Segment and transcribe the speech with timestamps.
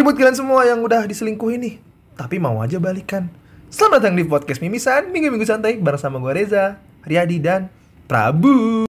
[0.00, 1.76] Hey buat kalian semua yang udah diselingkuhi nih,
[2.16, 3.28] tapi mau aja balikan.
[3.68, 7.68] Selamat datang di podcast Mimisan, Minggu-Minggu Santai bareng sama gue Reza, Riyadi, dan
[8.08, 8.88] Prabu.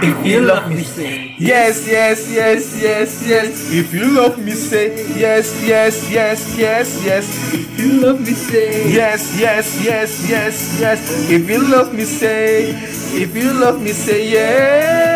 [0.00, 3.52] If you love me, say yes, yes, yes, yes, yes.
[3.68, 7.28] If you love me, say yes, yes, yes, yes, yes.
[7.52, 11.00] If you love me, say yes, yes, yes, yes, yes.
[11.28, 12.72] If you love me, say.
[13.10, 15.10] If you love me, say yes.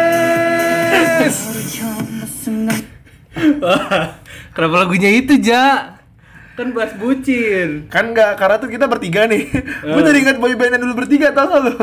[4.55, 5.99] Kenapa lagunya itu, Ja?
[6.55, 7.91] Kan bahas bucin.
[7.91, 9.51] Kan nggak, karena tuh kita bertiga nih.
[9.95, 11.75] Gue tadi ingat boyband yang dulu bertiga, tau gak lo?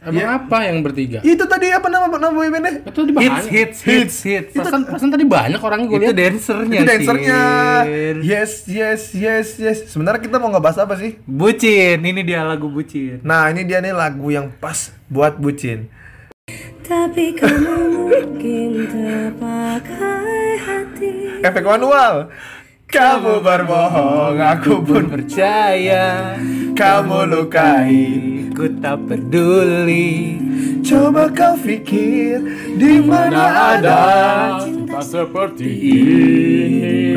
[0.00, 1.20] Emang apa yang bertiga?
[1.20, 2.88] Itu tadi apa nama nama boybandnya?
[2.88, 4.52] Itu di Hits, hits, hits, hits.
[4.56, 6.16] Perasaan, perasaan tadi banyak orang gue Itu lihat.
[6.16, 7.40] dancernya Itu dancernya.
[8.24, 9.78] Yes, yes, yes, yes.
[9.92, 11.20] Sebenarnya kita mau ngebahas apa sih?
[11.28, 13.20] Bucin, ini dia lagu bucin.
[13.20, 15.92] Nah, ini dia nih lagu yang pas buat bucin.
[16.80, 17.76] Tapi kamu
[18.10, 22.32] mungkin terpakai hati Efek manual.
[22.90, 26.34] Kamu berbohong, aku pun Percaya,
[26.74, 28.02] kamu lukai.
[28.50, 30.36] ku tak peduli.
[30.82, 32.42] Coba kau pikir
[32.74, 34.00] di mana ada.
[34.58, 37.14] cinta seperti ini.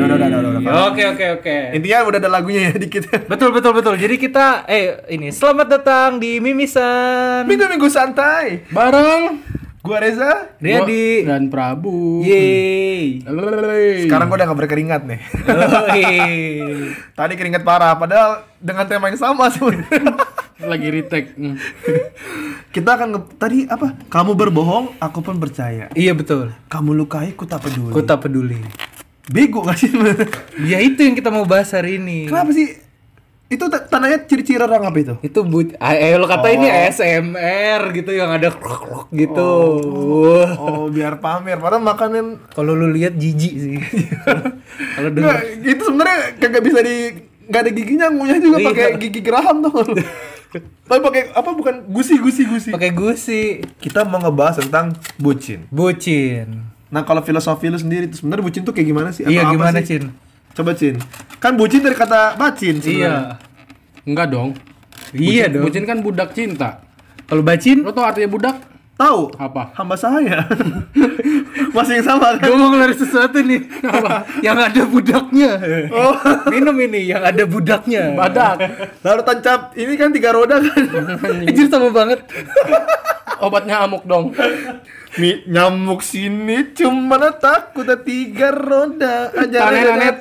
[0.64, 1.56] Oke, oke, oke.
[1.74, 3.10] Intinya udah ada lagunya ya dikit.
[3.26, 3.98] Betul, betul, betul.
[3.98, 7.50] Jadi kita, eh, ini selamat datang di Mimisan.
[7.50, 8.62] Minggu-minggu santai.
[8.70, 9.42] Bareng
[9.84, 10.56] Gua Reza.
[10.64, 11.28] Riadi.
[11.28, 12.24] dan Prabu.
[12.24, 13.20] Yeay.
[14.00, 15.20] Sekarang gua udah gak berkeringat nih.
[17.20, 20.16] Tadi keringat parah, padahal dengan tema yang sama sebenarnya.
[20.72, 21.36] lagi retake.
[22.72, 23.92] Kita akan nge- tadi apa?
[24.08, 25.92] Kamu berbohong, aku pun percaya.
[25.92, 26.56] Iya betul.
[26.72, 27.92] Kamu lukai, ku tak peduli.
[27.92, 28.64] Ku tak peduli.
[29.28, 29.92] Bego gak sih?
[30.64, 32.24] Ya itu yang kita mau bahas hari ini.
[32.24, 32.83] Kenapa sih?
[33.54, 35.14] Itu ta- tandanya ciri-ciri orang apa itu?
[35.22, 39.50] Itu bu, eh lo kata ini ASMR gitu yang ada krok krok gitu.
[40.10, 40.50] Wah.
[40.64, 41.56] Oh, biar pamer.
[41.56, 43.78] Padahal makanan Kalau lu lihat jijik sih.
[44.96, 46.96] Kalau denger itu sebenarnya kagak bisa di
[47.44, 48.66] nggak ada giginya ngunyah juga Iya.
[48.66, 49.72] pakai gigi geraham tuh.
[50.86, 52.70] Tapi pakai apa bukan gusi gusi gusi.
[52.70, 53.58] pakai gusi.
[53.76, 55.66] Kita mau ngebahas tentang bucin.
[55.68, 56.62] Bucin.
[56.88, 59.26] Nah, kalau filosofi lu sendiri itu sebenarnya bucin tuh kayak gimana sih?
[59.26, 59.98] Iya apa gimana, sih?
[59.98, 60.02] Cin?
[60.54, 60.94] Coba Cin.
[61.36, 63.10] Kan bucin dari kata bacin sebenarnya.
[63.10, 63.53] Iya.
[64.04, 64.52] Enggak dong.
[65.12, 65.62] Iya Bucin- dong.
[65.68, 66.68] Bucin kan budak cinta.
[67.24, 68.56] Kalau bacin, Lo tau artinya budak?
[68.94, 69.34] Tahu?
[69.42, 69.74] Apa?
[69.74, 70.46] Hamba saya.
[71.74, 72.46] Masih yang sama kan?
[72.46, 73.66] gue mau ngeluarin sesuatu nih.
[74.46, 75.58] yang ada budaknya.
[75.90, 76.14] Oh.
[76.52, 78.14] Minum ini yang ada budaknya.
[78.14, 78.62] Badak.
[79.02, 80.84] Lalu tancap ini kan tiga roda kan.
[81.42, 82.22] Anjir sama banget.
[83.42, 84.30] Obatnya amuk dong.
[85.18, 89.58] Mi, nyamuk sini cuma takut ada tiga roda aja.
[89.58, 90.16] Tanet, tanet.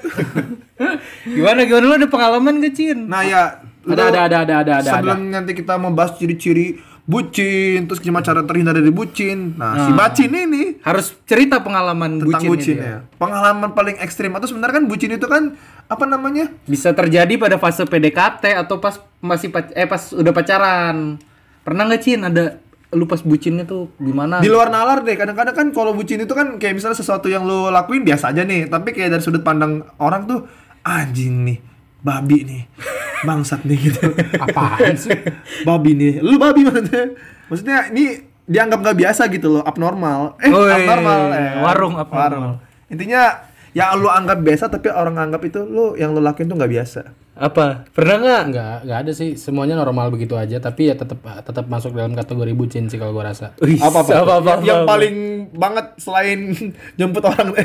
[1.30, 3.06] Gimana gimana lu ada pengalaman gak, Cin?
[3.06, 4.92] Nah ya, Ada, ada, ada, ada, ada, ada.
[4.96, 9.60] sebelum nanti kita membahas ciri-ciri bucin, terus gimana cara terhindar dari bucin.
[9.60, 12.88] Nah, si bacin ini Harus cerita pengalaman tentang bucin, bucin, ini.
[12.88, 12.98] ya.
[13.20, 15.60] Pengalaman paling ekstrim atau sebenarnya kan bucin itu kan
[15.92, 16.48] apa namanya?
[16.64, 21.20] Bisa terjadi pada fase PDKT atau pas masih pac- eh pas udah pacaran.
[21.64, 22.64] Pernah nggak Cin ada
[22.94, 24.40] lu pas bucinnya tuh gimana?
[24.40, 25.18] Di luar nalar deh.
[25.18, 28.72] Kadang-kadang kan kalau bucin itu kan kayak misalnya sesuatu yang lu lakuin biasa aja nih,
[28.72, 30.46] tapi kayak dari sudut pandang orang tuh
[30.84, 31.58] anjing nih,
[32.04, 32.62] babi nih.
[33.28, 34.04] Bangsat nih gitu.
[34.36, 35.16] Apaan sih?
[35.64, 36.14] babi nih.
[36.20, 37.16] Lu babi maksudnya.
[37.48, 40.36] Maksudnya ini dianggap nggak biasa gitu loh, abnormal.
[40.44, 41.22] Eh, Woi, abnormal.
[41.32, 42.60] Eh, warung abnormal.
[42.92, 46.74] Intinya yang lu anggap biasa tapi orang anggap itu lu yang lu lakuin tuh nggak
[46.76, 47.02] biasa.
[47.34, 47.90] Apa?
[47.90, 48.42] Pernah nggak?
[48.46, 49.34] Enggak, enggak ada sih.
[49.36, 53.28] Semuanya normal begitu aja, tapi ya tetap tetap masuk dalam kategori bucin sih kalau gua
[53.28, 53.58] rasa.
[53.58, 54.12] Wih, Apa apa?
[54.16, 54.88] apa, apa, yang apa.
[54.88, 55.16] paling
[55.52, 56.40] banget selain
[57.00, 57.58] jemput orang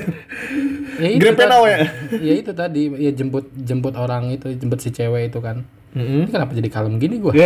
[0.98, 1.78] Ya tadi- ya?
[2.18, 5.62] Ya itu tadi, ya jemput jemput orang itu, jemput si cewek itu kan.
[5.90, 7.32] Ini kenapa jadi kalem gini gua?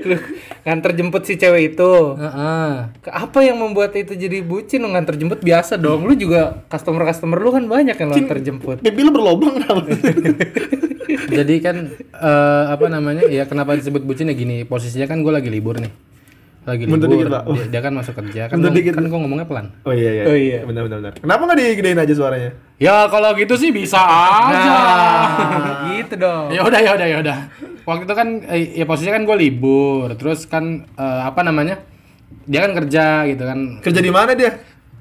[0.00, 0.16] Lu
[0.62, 1.92] nganter jemput si cewek itu.
[2.16, 2.70] Heeh.
[3.00, 4.80] Ke- Apa yang membuat itu jadi bucin?
[4.80, 6.04] Lu nganter jemput biasa dong.
[6.04, 8.76] Lu juga customer-customer lu kan banyak yang lu nganter jemput.
[8.80, 9.56] Pipi lu berlobang?
[11.28, 13.26] Jadi kan eh, apa namanya?
[13.26, 15.92] Ya kenapa disebut bucin ya gini, posisinya kan gue lagi libur nih.
[16.60, 17.08] Lagi libur.
[17.08, 17.42] dikit, Pak.
[17.48, 18.60] dia, dia kan masuk kerja kan.
[18.60, 18.92] Gua- dikit.
[18.92, 19.66] kan gue ngomongnya pelan.
[19.82, 20.22] Oh iya iya.
[20.28, 20.58] Oh iya.
[20.62, 21.12] Benar benar benar.
[21.16, 22.50] Kenapa nggak digedein aja suaranya?
[22.76, 24.60] Ya kalau gitu sih bisa aja.
[24.60, 26.52] Nah, gitu dong.
[26.52, 27.38] ya udah ya udah ya udah.
[27.88, 31.80] Waktu itu kan eh, ya posisinya kan gue libur, terus kan eh, apa namanya?
[32.50, 34.58] Dia kan kerja gitu kan Kerja di mana dia?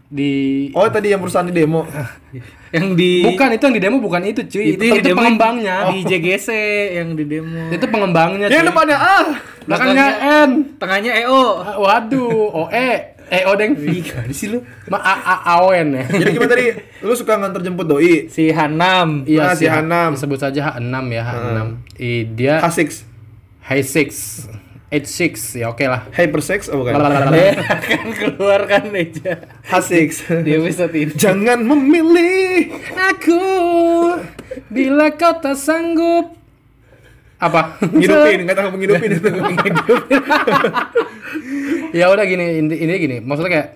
[0.10, 0.34] di
[0.74, 1.86] Oh tadi yang perusahaan di demo.
[2.76, 4.74] yang di Bukan itu yang di demo bukan itu cuy.
[4.74, 5.94] Itu, itu, itu demo, pengembangnya oh.
[5.94, 6.50] di JGC
[6.98, 7.70] yang di demo.
[7.70, 8.50] Itu pengembangnya.
[8.50, 9.06] Yang depannya ah!
[9.06, 9.18] A,
[9.70, 10.08] belakangnya
[10.50, 10.50] N,
[10.82, 11.44] tengahnya EO.
[11.62, 12.92] Ah, waduh, OE.
[13.30, 13.78] Eh, odeng.
[13.78, 14.58] di sih lu?
[14.90, 16.06] Ma a a a o, N, ya.
[16.10, 16.74] Jadi gimana tadi?
[17.06, 18.26] Lu suka nganter jemput doi?
[18.26, 19.22] Si Hanam.
[19.22, 20.18] Iya, ah, si, si Hanam.
[20.18, 21.46] Sebut saja H6 ya, H6.
[21.62, 21.70] Hmm.
[22.02, 23.06] I, dia H6.
[23.62, 23.98] H6.
[24.90, 26.10] H 6 ya oke okay lah.
[26.10, 26.98] Hyper sex oh bukan.
[26.98, 29.46] akan keluarkan aja.
[29.70, 31.14] H6 di episode ini.
[31.14, 33.46] Jangan memilih aku.
[34.74, 36.34] Bila kau tak sanggup.
[37.38, 37.78] Apa?
[37.86, 39.10] Ngidupin nggak tahu menghidupin
[42.00, 43.18] ya udah gini ini, ini gini.
[43.22, 43.68] Maksudnya kayak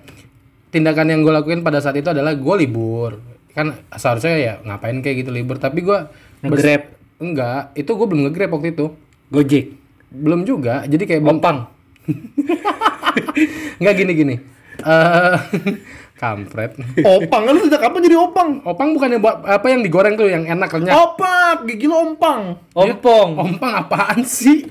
[0.74, 3.22] tindakan yang gue lakuin pada saat itu adalah gue libur.
[3.54, 5.62] Kan seharusnya ya ngapain kayak gitu libur?
[5.62, 6.10] Tapi gue
[6.42, 6.90] ngegrab.
[7.22, 8.98] Enggak itu gue belum ngegrab waktu itu.
[9.30, 9.83] Gojek
[10.14, 11.58] belum juga jadi kayak belum Opang.
[13.82, 14.36] enggak gini gini
[14.84, 15.38] eh
[16.22, 18.50] kampret Opang kan lu sejak kapan jadi opang?
[18.64, 22.56] opang bukan yang buat apa yang digoreng tuh yang enak renyah Opak, gigi lu ompang.
[22.72, 23.30] Ompong.
[23.36, 24.64] ompang apaan sih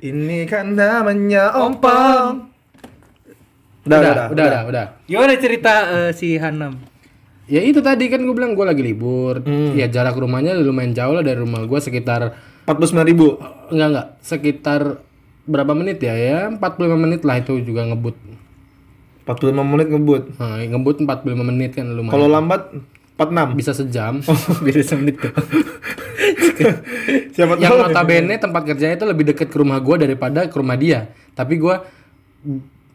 [0.00, 2.48] Ini kan namanya ompang.
[3.84, 4.86] Udah, udah udah, udah udah, udah.
[5.04, 6.76] Gimana cerita eh, si Hanam?
[7.44, 9.44] ya itu tadi kan gue bilang gue lagi libur
[9.76, 12.32] ya jarak rumahnya lumayan jauh lah dari rumah gue sekitar
[12.64, 13.36] 49 ribu.
[13.68, 14.80] Enggak enggak, sekitar
[15.44, 16.16] berapa menit ya?
[16.16, 18.16] Ya 45 menit lah itu juga ngebut.
[19.24, 20.22] 45 menit ngebut.
[20.36, 22.12] Nah, ngebut 45 menit kan lumayan.
[22.12, 22.62] Kalau lambat
[23.16, 23.58] 46.
[23.58, 24.20] bisa sejam.
[24.64, 25.32] Beda semenit tuh.
[27.34, 31.10] Siapa Yang notabene tempat kerjanya itu lebih dekat ke rumah gua daripada ke rumah dia.
[31.34, 31.82] Tapi gua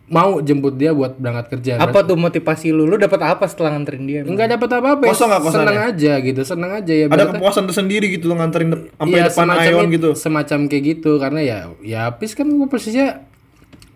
[0.10, 1.72] mau jemput dia buat berangkat kerja.
[1.78, 2.84] Apa tuh motivasi lu?
[2.84, 4.22] Lu dapat apa setelah nganterin dia?
[4.22, 5.04] Enggak dapat apa-apa.
[5.04, 5.10] ya.
[5.10, 5.62] Kosong nggak kosannya?
[5.64, 7.06] Senang aja gitu, senang aja ya.
[7.08, 9.46] Ada kepuasan tersendiri gitu lo nganterin de- sampai Iya, depan
[9.86, 10.10] it- gitu.
[10.14, 13.22] Semacam kayak gitu karena ya ya habis kan gua posisinya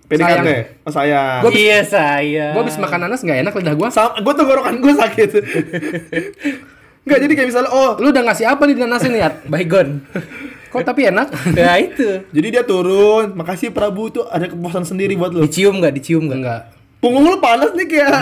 [0.05, 0.49] PDKT.
[0.83, 1.41] Oh sayang.
[1.41, 2.45] Gua- Iya saya.
[2.53, 3.89] gua habis makan nanas nggak enak lidah gua.
[3.89, 5.29] Sama, gue tuh gorokan gue sakit.
[7.03, 9.43] Enggak jadi kayak misalnya oh Lu udah ngasih apa nih di nanasin lihat?
[9.45, 9.99] Baygon.
[10.73, 11.29] Kok tapi enak?
[11.61, 12.25] ya itu.
[12.33, 15.45] jadi dia turun, makasih Prabu tuh ada kepuasan sendiri buat lo.
[15.45, 15.93] Dicium nggak?
[15.93, 16.39] Dicium nggak?
[16.41, 16.61] Enggak.
[16.97, 18.21] Punggung lu panas nih kayak.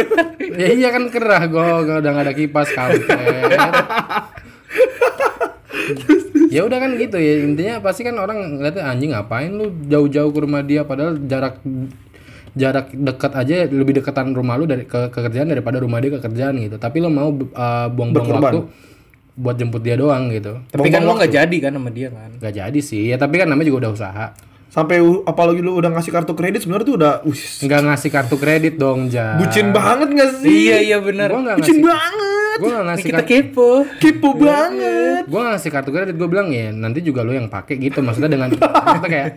[0.58, 3.60] ya iya kan kerah gua gua udah gak ada kipas kampret.
[6.50, 10.40] ya udah kan gitu ya intinya pasti kan orang ngeliatnya anjing ngapain lu jauh-jauh ke
[10.40, 11.60] rumah dia padahal jarak
[12.54, 16.22] jarak dekat aja lebih dekatan rumah lu dari ke, ke kerjaan daripada rumah dia ke
[16.22, 18.42] kerjaan gitu tapi lu mau uh, buang-buang Berkorban.
[18.54, 18.60] waktu
[19.34, 22.30] buat jemput dia doang gitu Tapi kan lu nggak jadi kan sama dia kan?
[22.34, 24.26] nggak jadi sih ya tapi kan namanya juga udah usaha
[24.66, 27.12] Sampai apalagi lu udah ngasih kartu kredit sebenarnya tuh udah
[27.62, 30.50] nggak ngasih kartu kredit dong ja bucin banget gak sih?
[30.66, 31.30] Iya iya benar.
[31.30, 32.56] gua Bucin ngasih banget.
[32.58, 33.70] gua nggak ngasih Kita kartu kepo.
[34.02, 35.22] Kipu banget.
[35.24, 38.50] gue ngasih kartu kredit gue bilang ya nanti juga lo yang pakai gitu maksudnya dengan
[38.50, 39.28] maksudnya kayak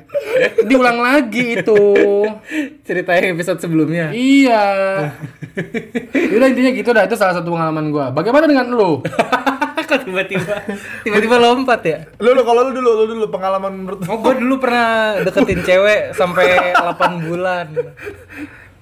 [0.66, 1.82] diulang lagi itu
[2.82, 4.10] Cerita yang episode sebelumnya.
[4.10, 4.66] iya
[6.34, 9.06] udah intinya gitu dah itu salah satu pengalaman gue bagaimana dengan lo
[9.88, 10.54] Kok tiba-tiba
[11.08, 11.98] tiba-tiba lompat ya?
[12.20, 16.12] Lu lu kalau lu dulu lu dulu pengalaman menurut Oh, gue dulu pernah deketin cewek
[16.12, 17.72] sampai 8 bulan.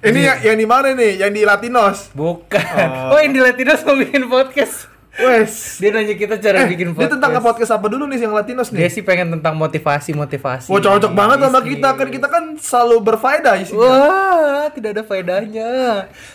[0.06, 1.18] Ini yang, yang di mana nih?
[1.22, 1.98] Yang di Latinos.
[2.14, 2.90] Bukan.
[3.14, 4.95] Oh, yang di Latinos mau bikin podcast.
[5.16, 5.80] Wes.
[5.80, 7.14] Dia nanya kita cara bikin Dia podcast.
[7.14, 8.92] tentang podcast apa dulu nih yang Latinos Dia nih?
[8.92, 10.68] sih pengen tentang motivasi-motivasi.
[10.68, 13.80] Wah cocok banget sama kita kan kita kan selalu berfaedah isinya.
[13.82, 15.70] Wah, tidak ada faedahnya.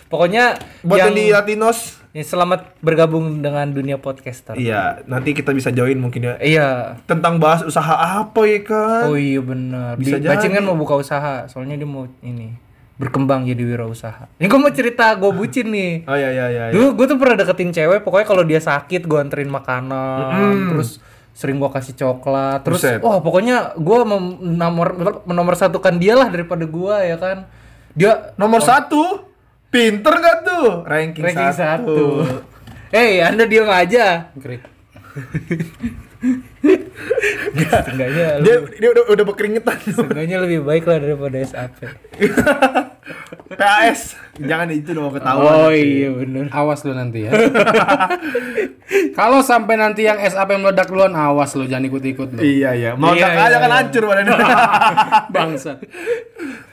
[0.07, 2.01] Pokoknya Buat yang yang, di Latinos.
[2.11, 4.53] yang selamat bergabung dengan dunia podcaster.
[4.53, 6.35] Iya, nanti kita bisa join mungkin ya.
[6.37, 6.69] Iya.
[7.05, 9.07] Tentang bahas usaha apa ya kan?
[9.07, 9.95] Oh iya benar.
[9.95, 12.57] Bisa Bi- Bacin kan mau buka usaha, soalnya dia mau ini
[13.01, 14.29] berkembang jadi wirausaha.
[14.37, 16.05] Ini gue mau cerita gue bucin nih.
[16.05, 16.63] Oh iya iya iya.
[16.69, 16.73] iya.
[16.77, 21.01] Dulu gue tuh pernah deketin cewek, pokoknya kalau dia sakit gue anterin makanan, terus
[21.33, 23.01] sering gue kasih coklat, terus Buset.
[23.01, 27.49] wah pokoknya gue menomor menomor satukan dia lah daripada gue ya kan.
[27.91, 29.27] Dia Nomor satu,
[29.67, 30.87] pinter gak tuh?
[30.87, 31.91] Ranking, ranking satu.
[31.91, 31.97] satu.
[32.93, 34.31] Hei, anda diam aja.
[34.37, 34.63] Krik.
[37.51, 39.77] Setengahnya Dia dia udah udah berkeringetan.
[39.83, 41.73] Setengahnya lebih baik lah daripada SAP.
[43.51, 44.15] PAS.
[44.49, 45.53] Jangan itu dong ketahuan.
[45.59, 46.47] Oh iya bener.
[46.51, 47.31] awas lo nanti ya
[49.17, 52.91] kalau sampai nanti yang SAP meledak duluan awas lo jangan ikut-ikut lo Iya iya.
[52.95, 53.77] Mau Iya, aja iya, kan iya.
[53.77, 54.33] hancur badannya.
[55.35, 55.77] bangsat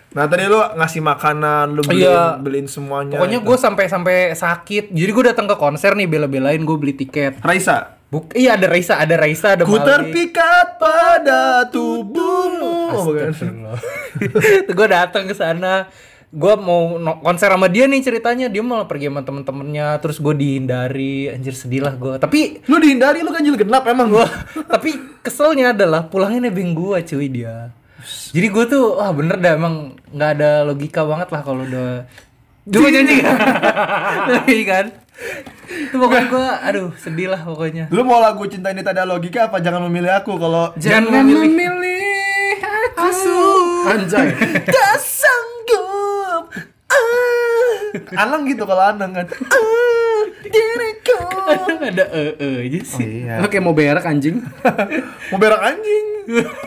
[0.09, 2.41] nah tadi lu ngasih makanan, lu beliin, Iya.
[2.41, 3.21] beliin semuanya.
[3.21, 4.89] Pokoknya gue sampai sampai sakit.
[4.89, 7.39] Jadi gue datang ke konser nih bela-belain gue beli tiket.
[7.39, 7.98] Raisa.
[8.09, 9.85] Buk iya ada Raisa, ada Raisa, ada Ku Mali.
[9.85, 12.77] terpikat pada tubuhmu.
[12.89, 13.37] Oh, bukan.
[14.65, 15.93] gue datang ke sana.
[16.29, 18.49] Gue mau no- konser sama dia nih ceritanya.
[18.49, 20.01] Dia malah pergi sama temen-temennya.
[20.01, 21.29] Terus gue dihindari.
[21.29, 22.17] Anjir sedih lah gue.
[22.17, 24.09] Tapi Lu dihindari lu kan ganjil genap emang.
[24.09, 24.25] gua
[24.73, 27.77] tapi keselnya adalah pulangnya nebeng gua cuy dia.
[28.33, 29.75] Jadi gue tuh wah bener dah emang
[30.09, 32.09] nggak ada logika banget lah kalau udah
[32.65, 33.37] Coba janji kan?
[34.49, 34.87] Iya kan?
[35.69, 39.51] Itu pokoknya gue, aduh sedih lah pokoknya Lu mau lagu cinta ini tak ada logika
[39.51, 42.57] apa jangan memilih aku kalau Jangan memilih
[42.95, 43.37] aku
[43.89, 44.29] anjay
[44.75, 46.45] tak sanggup.
[46.89, 48.25] Ah.
[48.25, 49.27] Anang gitu kalau Anang kan.
[49.49, 51.21] Ah, diriku
[51.79, 53.25] ada eh eh aja Oh sih.
[53.25, 53.41] iya.
[53.49, 54.45] Kayak mau berak anjing.
[55.33, 56.07] Mau berak anjing.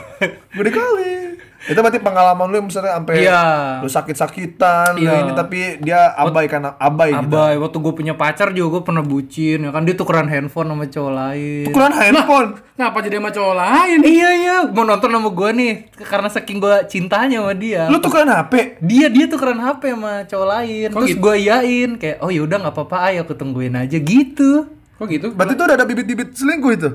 [0.58, 1.31] Gede kali.
[1.64, 3.44] Itu berarti pengalaman lu yang misalnya sampai Iya.
[3.80, 5.14] lu sakit-sakitan Iya.
[5.22, 7.32] ini tapi dia abai karena abai gitu.
[7.32, 10.86] Abai, waktu gue punya pacar juga gue pernah bucin, ya kan dia tukeran handphone sama
[10.86, 11.66] cowok lain.
[11.66, 12.50] Tukeran handphone.
[12.74, 14.00] Ngapa jadi sama cowok lain?
[14.02, 17.86] Iya iya, mau nonton sama gue nih, karena saking gue cintanya sama dia.
[17.88, 18.54] Lu tukeran HP.
[18.82, 21.22] dia dia tukeran HP sama cowok lain, Kok terus gitu?
[21.22, 24.66] gue iyain kayak oh yaudah nggak apa-apa, ayo aku tungguin aja gitu.
[24.98, 25.28] Kok gitu?
[25.32, 26.90] Berarti tuh udah ada bibit-bibit selingkuh itu.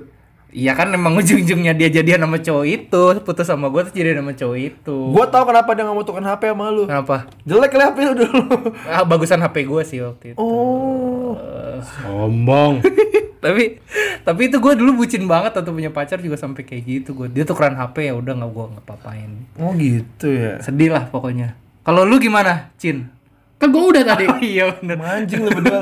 [0.54, 4.32] Iya kan emang ujung-ujungnya dia jadian sama cowok itu, putus sama gue terus jadian sama
[4.32, 4.96] cowok itu.
[5.10, 6.84] Gua tahu kenapa dia nggak mau tukeran HP sama lu.
[6.86, 7.16] Kenapa?
[7.42, 8.42] Jelek kali HP lu dulu.
[8.94, 10.38] Ah, bagusan HP gue sih waktu itu.
[10.38, 11.34] Oh.
[11.82, 12.80] Sombong.
[13.44, 13.82] tapi
[14.24, 17.26] tapi itu gue dulu bucin banget atau punya pacar juga sampai kayak gitu gue.
[17.28, 19.30] Dia tukeran HP ya udah nggak gue nggak papain.
[19.58, 20.62] Oh gitu ya.
[20.62, 21.58] Sedih lah pokoknya.
[21.82, 23.12] Kalau lu gimana, Cin?
[23.56, 24.24] kan gua udah tadi.
[24.52, 24.96] iya bener.
[25.00, 25.80] Anjing lu berdua.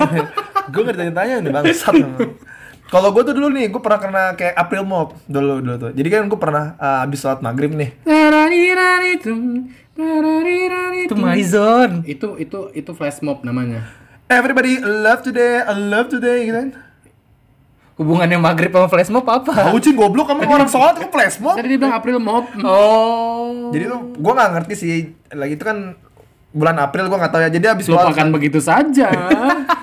[0.73, 1.94] gue nggak ditanya-tanya nih bangsat.
[2.93, 5.91] Kalau gue tuh dulu nih, gue pernah kena kayak April Mop dulu dulu tuh.
[5.97, 7.97] Jadi kan gue pernah uh, abis sholat maghrib nih.
[11.07, 11.95] Itu my zone.
[12.05, 13.87] itu itu itu flash mob namanya.
[14.29, 16.71] Everybody love today, I love today, gitu kan.
[17.95, 19.55] Hubungannya maghrib sama flash mob apa?
[19.55, 21.55] Tahu cing goblok kamu orang sholat kok flash mob.
[21.55, 22.45] Tadi dia bilang April mob.
[22.67, 23.71] Oh.
[23.71, 24.95] Jadi tuh gue nggak ngerti sih.
[25.31, 25.95] Lagi itu kan
[26.50, 27.50] bulan April gue nggak tahu ya.
[27.55, 29.09] Jadi abis sholat Lupakan begitu saja.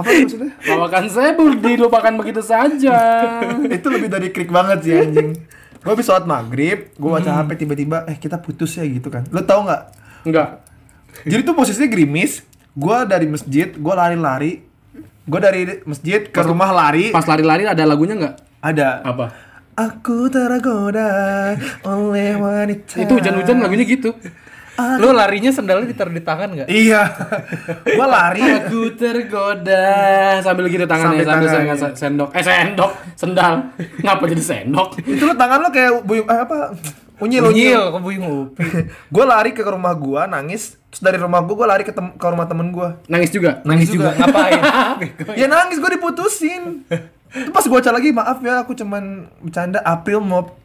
[0.00, 0.52] apa tuh maksudnya?
[0.66, 2.98] Lawakan saya bur- dilupakan begitu saja.
[3.76, 5.36] itu lebih dari krik banget sih anjing.
[5.80, 9.24] Gue habis sholat maghrib, gue baca HP tiba-tiba, eh kita putus ya gitu kan.
[9.32, 9.82] Lo tau nggak?
[10.28, 10.60] Enggak.
[11.24, 12.44] Jadi tuh posisinya gerimis.
[12.76, 14.60] Gue dari masjid, gue lari-lari.
[15.24, 17.12] Gue dari masjid ke rumah lari.
[17.12, 18.34] Pas lari-lari ada lagunya enggak?
[18.60, 19.00] Ada.
[19.04, 19.26] Apa?
[19.72, 21.08] Aku tergoda
[21.88, 23.00] oleh wanita.
[23.00, 24.12] Itu hujan-hujan lagunya gitu.
[24.96, 26.68] Lu larinya sendalnya ditaruh di tangan nggak?
[26.68, 27.02] Iya.
[27.84, 28.42] gue lari.
[28.60, 29.86] Aku tergoda
[30.40, 31.76] sambil gitu tangannya Sambil sambil, tangannya.
[31.76, 32.30] sen- sendok.
[32.32, 33.54] Eh sendok, sendal.
[34.00, 34.88] Ngapa jadi sendok?
[35.02, 36.74] itu lo tangan lo kayak buyung eh, apa?
[37.20, 38.64] Unyil, Unyil, kok buyung upi.
[39.14, 40.80] gue lari ke rumah gua nangis.
[40.88, 42.96] Terus dari rumah gua gue lari ke, tem- ke rumah temen gua.
[43.06, 43.60] Nangis juga.
[43.62, 44.12] Nangis juga.
[44.18, 44.60] Ngapain?
[45.36, 46.88] Ya nangis gue diputusin.
[47.30, 50.56] Itu pas gue baca lagi maaf ya aku cuman bercanda April Mop.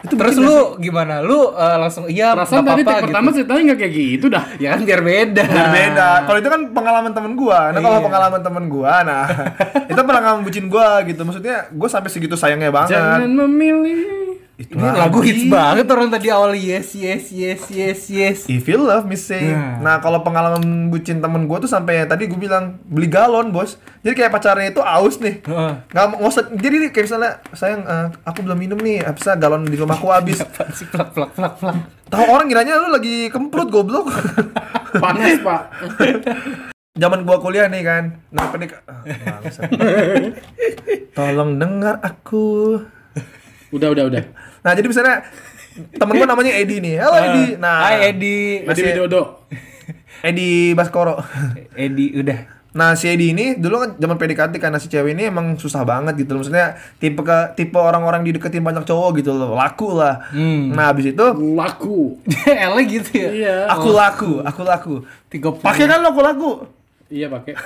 [0.00, 1.14] Itu Terus bikin lu gimana?
[1.20, 3.36] Lu eh, langsung iya Perasaan tadi apa-apa take pertama gitu.
[3.36, 4.44] ceritanya nggak kayak gitu dah.
[4.62, 5.44] Ya kan biar beda.
[5.46, 6.08] Biar beda.
[6.24, 7.58] Kalau itu kan pengalaman temen gua.
[7.70, 8.06] Nah, kalau Iya.
[8.06, 9.24] pengalaman temen gua, nah
[9.90, 11.20] itu pengalaman bucin gua gitu.
[11.20, 12.96] Maksudnya gua sampai segitu sayangnya banget.
[12.96, 14.19] Jangan memilih.
[14.60, 18.38] Itu Ini lagu hits banget orang tadi awal yes yes yes yes yes.
[18.44, 19.56] If you love me say.
[19.56, 19.80] Nah.
[19.80, 23.80] Nah, kalau pengalaman bucin temen gua tuh sampai tadi gua bilang beli galon, Bos.
[24.04, 25.40] Jadi kayak pacarnya itu aus nih.
[25.48, 25.72] Heeh.
[25.96, 26.28] Nggak mau.
[26.60, 29.00] Jadi kayak misalnya, sayang, eh, aku belum minum nih.
[29.16, 30.44] Bisa galon di rumahku habis.
[30.76, 31.76] Sih plak plak plak plak.
[32.12, 34.12] Tahu orang kiranya lu lagi kemprut goblok.
[35.02, 35.62] Panas, Pak.
[37.00, 38.20] Zaman gua kuliah nih kan.
[38.28, 38.76] Nah, penik.
[38.84, 39.00] Ah,
[39.40, 39.72] bangsat.
[41.16, 42.76] Tolong dengar aku.
[43.72, 44.49] Udah, udah, udah.
[44.60, 45.24] Nah, jadi misalnya
[45.96, 47.00] temen gua namanya Edi nih.
[47.00, 47.44] Halo Edi.
[47.56, 48.64] Nah, Hai Edi.
[48.68, 49.44] Masih Widodo.
[50.20, 51.16] Edi Baskoro.
[51.72, 52.60] Edi udah.
[52.70, 56.14] Nah, si Edi ini dulu kan zaman PDKT karena si cewek ini emang susah banget
[56.22, 56.44] gitu loh.
[56.44, 59.58] Maksudnya tipe ke tipe orang-orang dideketin banyak cowok gitu loh.
[59.58, 60.28] Laku lah.
[60.30, 60.70] Hmm.
[60.70, 61.26] Nah, habis itu
[61.56, 62.20] Laku.
[62.46, 63.30] Ele gitu ya.
[63.32, 63.56] Iya.
[63.74, 64.94] aku laku, aku laku.
[65.26, 66.52] Tiga Pakai kan lo aku laku.
[67.10, 67.58] Iya, pakai.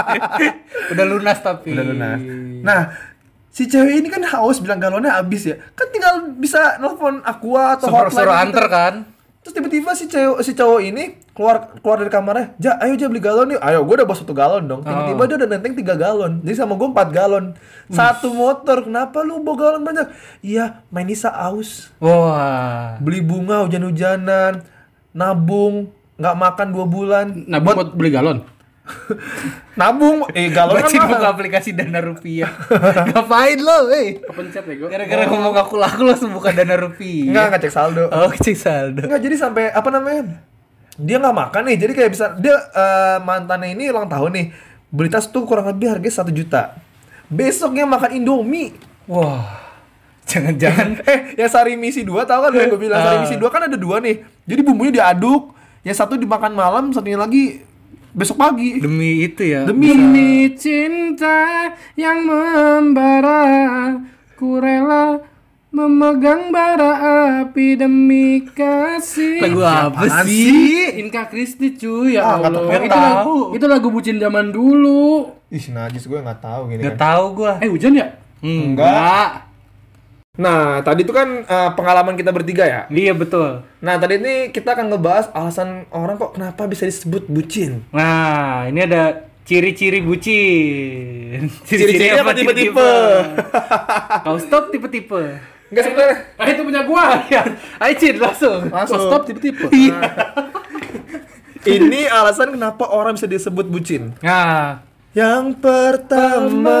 [0.96, 1.76] Udah lunas tapi.
[1.76, 2.20] Udah lunas.
[2.64, 3.11] Nah,
[3.52, 5.60] si cewek ini kan haus bilang galonnya habis ya.
[5.76, 8.44] Kan tinggal bisa nelfon Aqua atau Suruh hotline suruh gitu.
[8.48, 8.94] anter kan.
[9.42, 11.04] Terus tiba-tiba si cewek si cowok ini
[11.34, 14.30] keluar keluar dari kamarnya, "Ja, ayo Ja beli galon yuk." Ayo, gue udah bawa satu
[14.32, 14.86] galon dong.
[14.86, 16.38] Tiba-tiba dia udah nenteng tiga galon.
[16.46, 17.44] Jadi sama gue empat galon.
[17.90, 18.86] Satu motor.
[18.86, 20.06] Kenapa lu bawa galon banyak?
[20.40, 21.90] Iya, main Nisa aus.
[21.98, 23.02] Wah.
[23.02, 24.62] Beli bunga hujan-hujanan,
[25.10, 25.90] nabung,
[26.22, 27.26] nggak makan dua bulan.
[27.50, 28.46] Nah, buat beli galon.
[29.72, 32.50] Nabung, eh galon kan buka aplikasi dana rupiah.
[33.08, 34.20] Ngapain lo, eh?
[34.20, 34.88] Kepencet ya, gue.
[34.90, 37.30] Gara-gara ngomong aku laku langsung buka dana rupiah.
[37.30, 38.04] Enggak, nggak cek saldo.
[38.10, 39.00] Oh, cek saldo.
[39.06, 40.44] Enggak, jadi sampai apa namanya?
[40.98, 44.46] Dia nggak makan nih, jadi kayak bisa dia eh, mantannya ini ulang tahun nih.
[44.92, 46.76] Beli tas tuh kurang lebih harganya satu juta.
[47.32, 48.76] Besoknya makan Indomie.
[49.08, 49.62] Wah.
[50.22, 53.22] Jangan-jangan Eh, yang sari misi dua tahu kan yang gue bilang sari Ah.
[53.24, 54.20] misi dua kan ada dua nih.
[54.44, 57.64] Jadi bumbunya diaduk, yang satu dimakan malam, satunya lagi
[58.12, 58.78] besok pagi.
[58.78, 59.64] demi itu ya.
[59.64, 63.96] Demi Demi cinta yang membara,
[64.34, 65.20] ku rela
[65.68, 66.92] memegang bara
[67.40, 69.40] api demi kasih.
[69.40, 71.00] Lagu apa Apaan sih?
[71.00, 72.60] Inka Kristi cuy ya Ah, nggak Allah.
[72.60, 72.84] tahu.
[72.84, 75.32] Itu, lagu, itu lagu bucin zaman dulu.
[75.48, 77.00] Ih, najis gue nggak tahu gini Gak kan.
[77.08, 77.52] tahu gua.
[77.58, 78.12] Eh hujan ya?
[78.44, 79.51] Enggak.
[80.32, 82.80] Nah, tadi itu kan eh, pengalaman kita bertiga ya.
[82.88, 83.68] Iya betul.
[83.84, 87.84] Nah, tadi ini kita akan ngebahas alasan orang kok kenapa bisa disebut bucin.
[87.92, 91.50] Nah, ini ada Ciri-ciri bucin.
[91.68, 92.90] Ciri-cirinya apa tipe-tipe?
[94.24, 95.22] Kau stop tipe-tipe.
[95.68, 96.16] Enggak sebenarnya.
[96.38, 97.04] Ah itu punya gua.
[97.32, 97.42] Ya,
[97.82, 98.70] ayo Cid, langsung.
[98.70, 99.02] Langsung.
[99.02, 99.66] Kok stop tipe-tipe.
[101.66, 104.14] Ini alasan kenapa orang bisa disebut bucin.
[104.22, 106.80] Nah, Yang pertama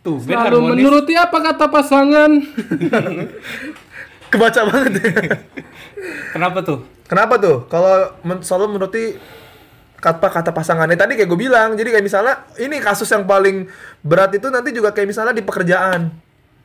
[0.00, 0.72] tuh Ben Lalu harmonis.
[0.78, 2.30] menuruti apa kata pasangan?
[4.32, 5.10] kebaca banget ya.
[6.30, 6.78] Kenapa tuh?
[7.04, 7.64] Kenapa tuh?
[7.66, 9.16] Kalau men- selalu menuruti
[9.98, 11.72] kata kata pasangannya tadi kayak gue bilang.
[11.74, 13.66] Jadi kayak misalnya ini kasus yang paling
[14.00, 16.12] berat itu nanti juga kayak misalnya di pekerjaan.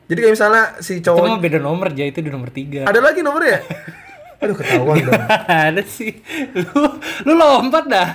[0.04, 2.84] Jadi kayak misalnya si Itu mah cowok beda nomor aja itu di nomor tiga.
[2.84, 3.64] ada lagi nomornya?
[4.44, 5.22] Aduh ketahuan dong.
[5.48, 6.20] ada sih.
[6.52, 8.08] Lu lu lompat dah.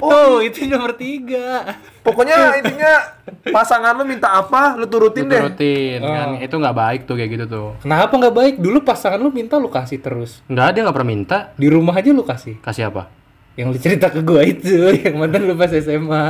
[0.00, 1.76] Oh, itu nomor tiga.
[2.04, 2.92] Pokoknya intinya
[3.48, 5.40] pasangan lu minta apa, lu turutin deh.
[5.40, 6.28] Turutin kan.
[6.40, 7.68] Itu nggak baik tuh kayak gitu tuh.
[7.80, 8.54] Kenapa nggak baik?
[8.60, 10.40] Dulu pasangan lu minta lu kasih terus.
[10.50, 11.38] Nggak ada nggak pernah minta.
[11.56, 12.58] Di rumah aja lu kasih.
[12.60, 13.08] Kasih apa?
[13.54, 16.24] Yang lu cerita ke gua itu, yang mantan lu pas SMA.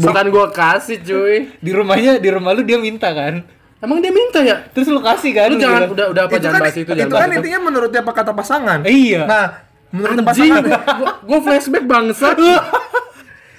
[0.00, 1.36] Bukan gua kasih cuy.
[1.60, 3.44] Di rumahnya, di rumah lu dia minta kan.
[3.82, 4.62] Emang dia minta ya?
[4.70, 5.50] Terus lu kasih kan?
[5.50, 7.18] Lu Lu jangan bilang, udah udah apa itu jangan kan, bahas itu itu jangan kan
[7.18, 7.38] bahas itu.
[7.42, 8.78] intinya menurut apa kata pasangan.
[8.86, 9.22] Iya.
[9.26, 9.46] Nah,
[9.92, 10.80] menurut pasangan gua,
[11.22, 12.36] gua flashback bangsat.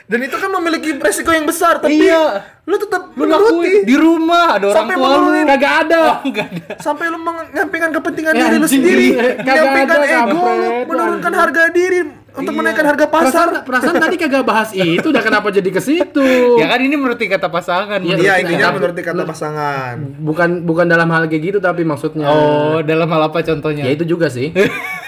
[0.04, 2.44] dan itu kan memiliki resiko yang besar, tapi Iya.
[2.64, 5.32] lu tetap lu menuruti lakuin di rumah ada orang Sampai tua lu.
[5.44, 6.00] Kagak ada.
[6.04, 6.74] Oh, ada.
[6.78, 10.48] sampai lu menyampaikan kepentingan Ya, diri lu sendiri, kagak menyampaikan ada, ego, lu,
[10.86, 11.42] menurunkan anjing.
[11.42, 12.00] harga diri
[12.34, 13.48] untuk menaikkan harga pasar.
[13.48, 16.28] Perasaan, perasaan tadi kagak bahas itu, udah kenapa jadi ke situ?
[16.62, 18.00] Ya kan ini menurut kata pasangan.
[18.00, 18.42] Iya, Iya, kita.
[18.44, 19.96] intinya menurut kata pasangan.
[20.20, 22.28] Bukan bukan dalam hal kayak gitu tapi maksudnya.
[22.28, 23.88] Oh, dalam hal apa contohnya?
[23.88, 24.52] Ya itu juga sih.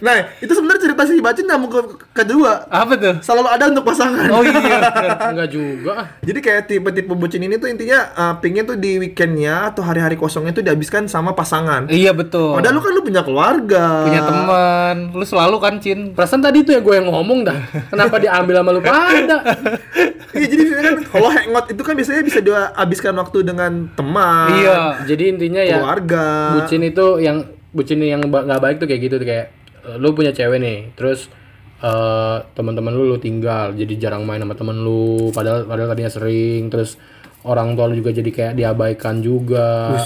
[0.00, 1.80] Nah, itu sebenarnya cerita si Bacin nyambung ke
[2.12, 2.68] kedua.
[2.68, 3.14] Apa tuh?
[3.24, 4.28] Selalu ada untuk pasangan.
[4.28, 4.52] Oh iya.
[4.52, 4.80] bener.
[5.32, 5.94] Enggak juga.
[6.20, 10.52] Jadi kayak tipe-tipe bucin ini tuh intinya uh, pingin tuh di weekendnya atau hari-hari kosongnya
[10.52, 11.88] tuh dihabiskan sama pasangan.
[11.88, 12.60] iya betul.
[12.60, 13.84] Padahal lu kan lu punya keluarga.
[14.04, 14.96] punya teman.
[15.16, 16.12] Lu selalu kan, Cin.
[16.12, 17.58] Perasaan tadi tuh ya gue yang ngomong dah.
[17.88, 19.36] Kenapa diambil sama lu pada?
[20.30, 24.48] Iya jadi kan kalau hangout itu kan biasanya bisa dihabiskan waktu dengan teman.
[24.62, 24.78] Iya.
[25.04, 26.26] Jadi intinya ya Keluarga.
[26.60, 27.36] bucin itu yang
[27.70, 29.59] bucin yang nggak baik tuh kayak gitu tuh kayak eh,
[29.96, 31.26] lu punya cewek nih, terus
[31.80, 36.68] eh teman-teman lu lu tinggal, jadi jarang main sama temen lu, padahal padahal tadinya sering,
[36.68, 37.00] terus
[37.40, 39.96] orang tua lu juga jadi kayak diabaikan juga.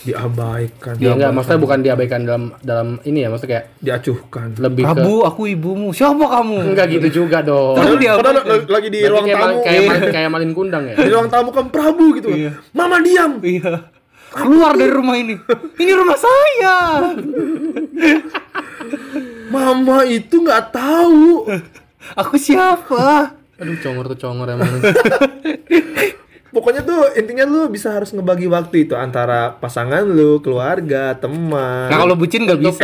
[0.00, 0.96] Diabaikan.
[0.96, 4.48] Ya enggak, maksudnya bukan diabaikan dalam dalam ini ya, maksudnya kayak Diacuhkan.
[4.56, 5.92] lebih ke Prabu, aku ibumu.
[5.92, 6.72] Siapa kamu?
[6.72, 7.76] enggak gitu juga dong.
[7.76, 9.58] Terus dia Padahal lagi di Berarti ruang kayak, tamu.
[9.60, 10.94] kayak, mal- kayak malin kundang ya.
[10.96, 12.32] Di ruang tamu kan Prabu gitu.
[12.32, 12.58] kan.
[12.72, 13.38] Mama diam.
[13.38, 13.99] Iya.
[14.30, 15.34] Keluar dari rumah ini.
[15.76, 16.76] Ini rumah saya.
[19.48, 21.46] Mama itu nggak tahu.
[22.16, 23.34] Aku siapa?
[23.58, 24.70] Aduh, congor tuh congor emang.
[26.50, 31.86] Pokoknya tuh intinya lu bisa harus ngebagi waktu itu antara pasangan lu, keluarga, teman.
[31.86, 32.82] Nah, kalau bucin nggak bisa.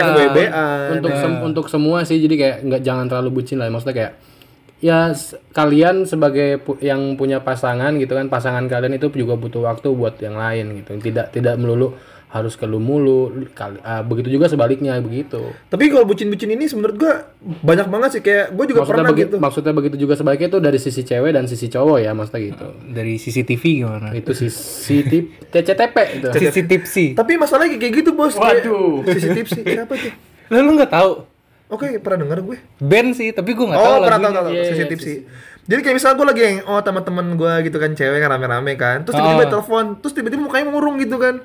[0.92, 4.12] Untuk sem- untuk semua sih jadi kayak nggak jangan terlalu bucin lah maksudnya kayak
[4.78, 5.16] ya
[5.50, 10.20] kalian sebagai pu- yang punya pasangan gitu kan pasangan kalian itu juga butuh waktu buat
[10.20, 14.98] yang lain gitu tidak tidak melulu harus ke lu mulu Kal- ah, begitu juga sebaliknya
[15.00, 19.08] begitu Tapi kalau bucin-bucin ini menurut gua banyak banget sih kayak gua juga maksudnya pernah
[19.08, 19.36] begitu gitu.
[19.40, 23.14] maksudnya begitu juga sebaliknya itu dari sisi cewek dan sisi cowok ya maksudnya gitu Dari
[23.16, 24.08] CCTV gimana?
[24.12, 27.08] itu sisi tip TCTP itu CCTV sih.
[27.14, 28.36] Tapi masalahnya kayak gitu, Bos.
[28.36, 29.06] Waduh.
[29.06, 29.62] CCTV sih.
[29.64, 30.12] Siapa tuh?
[30.46, 31.10] Lalu lu nggak tahu?
[31.66, 32.57] Oke, pernah denger gue.
[32.79, 34.40] Band sih, tapi gue nggak tahu Oh, pernah tahu lagunya.
[34.40, 35.18] tahu Iya, iya, CCTV sih.
[35.66, 39.02] Jadi kayak misalnya gue lagi yang oh teman-teman gue gitu kan cewek kan rame-rame kan.
[39.02, 39.52] Terus tiba-tiba Oh.
[39.52, 41.42] telepon, terus tiba-tiba mukanya mengurung gitu kan.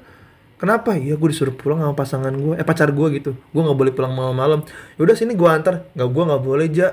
[0.55, 0.93] Kenapa?
[0.93, 3.33] Iya gue disuruh pulang sama pasangan gue, eh pacar gue gitu.
[3.49, 4.61] Gue nggak boleh pulang malam-malam.
[4.95, 5.89] Yaudah sini gue antar.
[5.91, 6.89] Nggak gue nggak boleh ja.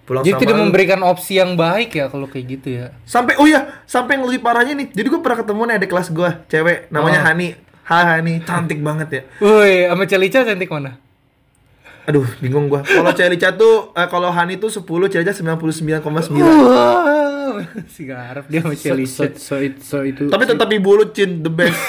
[0.00, 0.62] Pulang Jadi sama tidak lu.
[0.64, 2.94] memberikan opsi yang baik ya kalau kayak gitu ya.
[3.02, 4.88] Sampai oh ya, sampai yang lebih parahnya nih.
[4.90, 7.26] Jadi gue pernah ketemu nih ada kelas gue, cewek namanya Oh.
[7.26, 7.48] Hani.
[7.82, 9.22] Hai Hani, cantik banget ya.
[9.40, 11.02] Woi, sama Celica cantik mana?
[12.02, 12.80] Aduh, bingung gua.
[12.80, 16.00] Kalau Celica tuh eh, kalau Hani tuh 10, Celica 99,9.
[16.32, 19.10] Wah, si garap dia sama Celica.
[19.10, 21.76] so, so, it- so itu Tapi tetap ibu lu Cin, the best.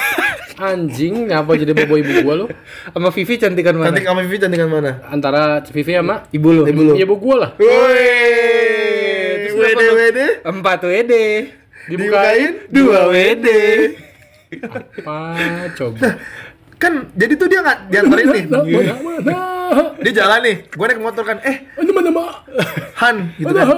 [0.62, 2.48] anjing ngapa jadi bobo ibu gua lu
[2.86, 3.88] Sama Vivi cantikan mana?
[3.90, 4.92] Cantik sama Vivi cantikan mana?
[5.06, 6.64] antara Vivi sama Ibu lu.
[6.66, 6.94] Ibu lu.
[6.96, 8.14] ibu gua lah Woi.
[9.42, 10.26] Terus Wede wede.
[10.44, 11.14] Empat WD.
[11.88, 13.48] Dibukain Dua WD.
[14.52, 15.18] apa
[15.74, 16.20] coba
[16.82, 18.44] Kan jadi tuh dia nggak diantarin nih.
[18.50, 19.38] mana mana
[20.02, 20.56] Dia jalan nih.
[20.74, 21.38] Gua naik motor kan.
[21.46, 22.50] Eh, ini mana mak
[22.98, 23.70] Han gitu kan.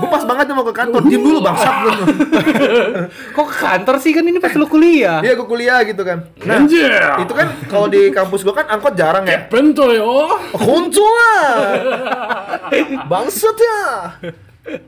[0.00, 1.04] Gua pas banget mau ke kantor.
[1.04, 1.92] Diam dulu bangsat lu.
[3.36, 5.20] Kok ke kantor sih kan ini pas lu kuliah?
[5.20, 6.24] Iya, gua kuliah gitu kan.
[6.48, 6.88] Nah, anjir
[7.20, 9.44] itu kan kalau di kampus gua kan angkot jarang ya.
[9.52, 11.84] bento yo Kunculan.
[13.12, 13.84] Bangsat ya.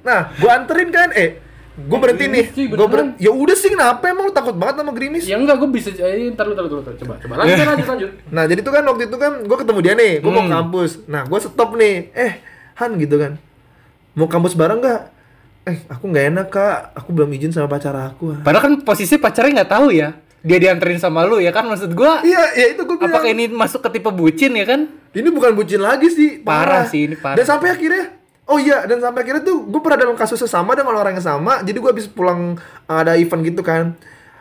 [0.01, 1.13] Nah, gua anterin kan.
[1.13, 1.50] Eh,
[1.81, 2.45] gua berhenti nih.
[2.45, 3.07] Gerimis sih, Gua beneran.
[3.13, 3.23] ber...
[3.23, 5.23] Ya udah sih kenapa emang lu takut banget sama gerimis?
[5.23, 8.45] ya enggak gua bisa eh ntar lu ntar lu coba coba lanjut lanjut lanjut Nah,
[8.45, 10.91] jadi tuh kan waktu itu kan gua ketemu dia nih, gua mau ke kampus.
[11.05, 12.11] Nah, gua stop nih.
[12.13, 12.33] Eh,
[12.77, 13.39] Han gitu kan.
[14.13, 15.03] Mau kampus bareng nggak?
[15.61, 19.61] eh aku nggak enak kak aku belum izin sama pacar aku Padahal kan posisi pacarnya
[19.61, 20.17] nggak tahu ya.
[20.41, 22.25] Dia dianterin sama lu ya kan maksud gua.
[22.25, 24.89] iya ya itu gue bilang Apakah ini masuk ke tipe bucin ya kan?
[25.11, 27.35] ini bukan bucin lagi sih Parah sih, ini parah.
[27.35, 28.15] dan sampai akhirnya
[28.51, 31.63] oh iya dan sampai akhirnya tuh gue pernah dalam kasus sesama dengan orang yang sama
[31.63, 33.95] jadi gue habis pulang ada event gitu kan.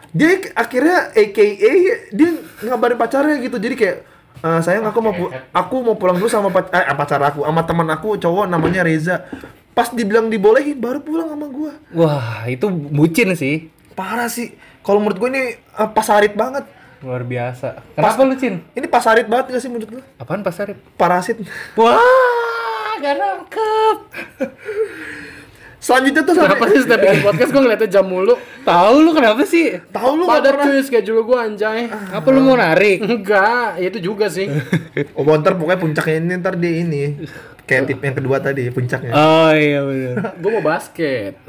[0.10, 1.72] Dia akhirnya AKA
[2.10, 2.30] dia
[2.64, 3.56] ngabarin pacarnya gitu.
[3.56, 3.98] Jadi kayak
[4.40, 5.14] "Eh, sayang aku mau
[5.52, 9.30] aku mau pulang dulu sama pac- eh, pacar aku sama teman aku cowok namanya Reza.
[9.70, 13.70] Pas dibilang dibolehin baru pulang sama gue Wah, itu bucin sih.
[13.92, 14.52] parah sih.
[14.80, 16.66] Kalau menurut gue ini eh, pasarit banget.
[17.00, 17.80] Luar biasa.
[17.94, 18.60] Kenapa lu, Cin?
[18.74, 20.02] ini pasarit banget gak sih menurut lu?
[20.18, 20.76] Apaan pasar?
[20.98, 21.40] parasit.
[21.74, 21.96] Wah,
[23.00, 23.98] gak nangkep.
[25.80, 28.36] selanjutnya tuh Kenapa sampai sih setiap bikin podcast gue ngeliatnya jam mulu?
[28.68, 29.80] Tahu lu kenapa sih?
[29.90, 31.88] tahu lu Padat pernah cuy schedule gue anjay.
[31.88, 33.00] Apa lu mau narik?
[33.08, 34.46] Enggak, ya itu juga sih.
[35.16, 37.04] Oh, ntar pokoknya puncaknya ini ntar di ini.
[37.64, 39.16] Kayak tip yang kedua tadi, puncaknya.
[39.16, 40.14] Oh iya benar.
[40.42, 41.40] gue mau basket.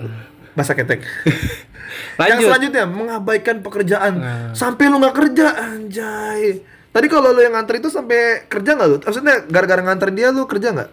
[0.54, 1.02] Bahasa ketek.
[1.02, 2.46] yang Lanjut.
[2.46, 4.12] selanjutnya, mengabaikan pekerjaan.
[4.54, 6.62] Sampai lu nggak kerja, anjay.
[6.90, 8.96] Tadi kalau lu yang nganter itu sampai kerja nggak lu?
[9.02, 10.90] Maksudnya gara-gara nganter dia lu kerja nggak?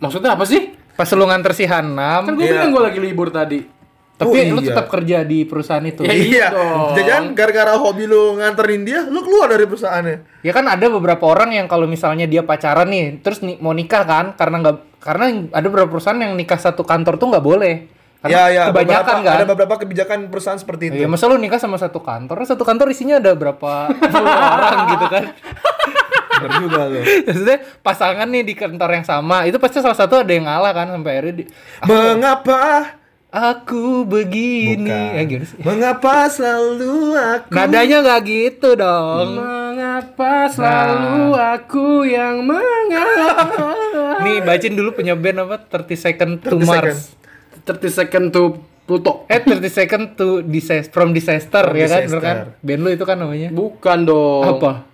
[0.00, 0.72] Maksudnya apa sih?
[0.92, 2.52] Pas lu nganter si Hanam, Kan gue Iya.
[2.58, 3.60] bilang gue lagi libur tadi.
[4.16, 4.68] tapi Oh, lu iya.
[4.68, 6.04] tetap kerja di perusahaan itu.
[6.04, 6.92] Ya, iya dong.
[6.92, 10.44] Jangan gara-gara hobi lu nganterin dia, lu keluar dari perusahaannya.
[10.44, 14.04] Ya kan ada beberapa orang yang kalau misalnya dia pacaran nih, terus ni- mau nikah
[14.04, 17.74] kan, karena nggak karena ada beberapa perusahaan yang nikah satu kantor tuh nggak boleh.
[18.20, 19.32] Karena Ya, ya, kebanyakan beberapa- kan.
[19.32, 20.96] Ada beberapa kebijakan perusahaan seperti itu.
[21.00, 25.24] Iya, masa lu nikah sama satu kantor, satu kantor isinya ada berapa orang gitu kan.
[26.40, 27.00] Bener juga lu.
[27.26, 30.86] Maksudnya pasangan nih di kantor yang sama, itu pasti salah satu ada yang ngalah kan
[30.90, 31.44] sampai akhirnya di,
[31.84, 32.96] Mengapa?
[33.30, 34.90] aku begini.
[34.90, 35.14] Bukan.
[35.14, 35.58] Ya gimana sih?
[35.62, 37.50] Mengapa selalu aku?
[37.54, 39.38] Nadanya nggak gitu dong.
[39.38, 43.46] Mengapa selalu aku yang mengalah?
[44.26, 45.62] Nih bacin dulu punya band apa?
[45.62, 47.14] 30 Second to 30 Mars.
[47.62, 48.42] 30 second to
[48.82, 49.22] Pluto.
[49.30, 52.18] Eh 30 Second to Disaster from Disaster From ya kan, Disaster.
[52.18, 52.36] bener kan?
[52.66, 53.48] Band lu itu kan namanya.
[53.54, 54.58] Bukan dong.
[54.58, 54.89] Apa?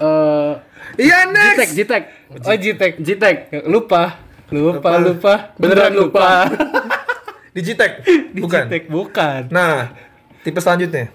[0.00, 0.52] Eh,
[0.98, 1.72] Iya, Jitek, next.
[1.72, 2.02] Jitek.
[2.42, 2.92] Oh Jitek.
[2.98, 3.36] Jitek.
[3.64, 4.18] Lupa.
[4.50, 4.90] Lupa, Lupa.
[4.98, 5.34] lupa.
[5.54, 6.50] Beneran lupa.
[7.56, 8.02] Digitek.
[8.34, 8.64] Bukan.
[8.66, 9.40] Jitek bukan.
[9.48, 9.94] Nah,
[10.40, 11.10] tipe selanjutnya.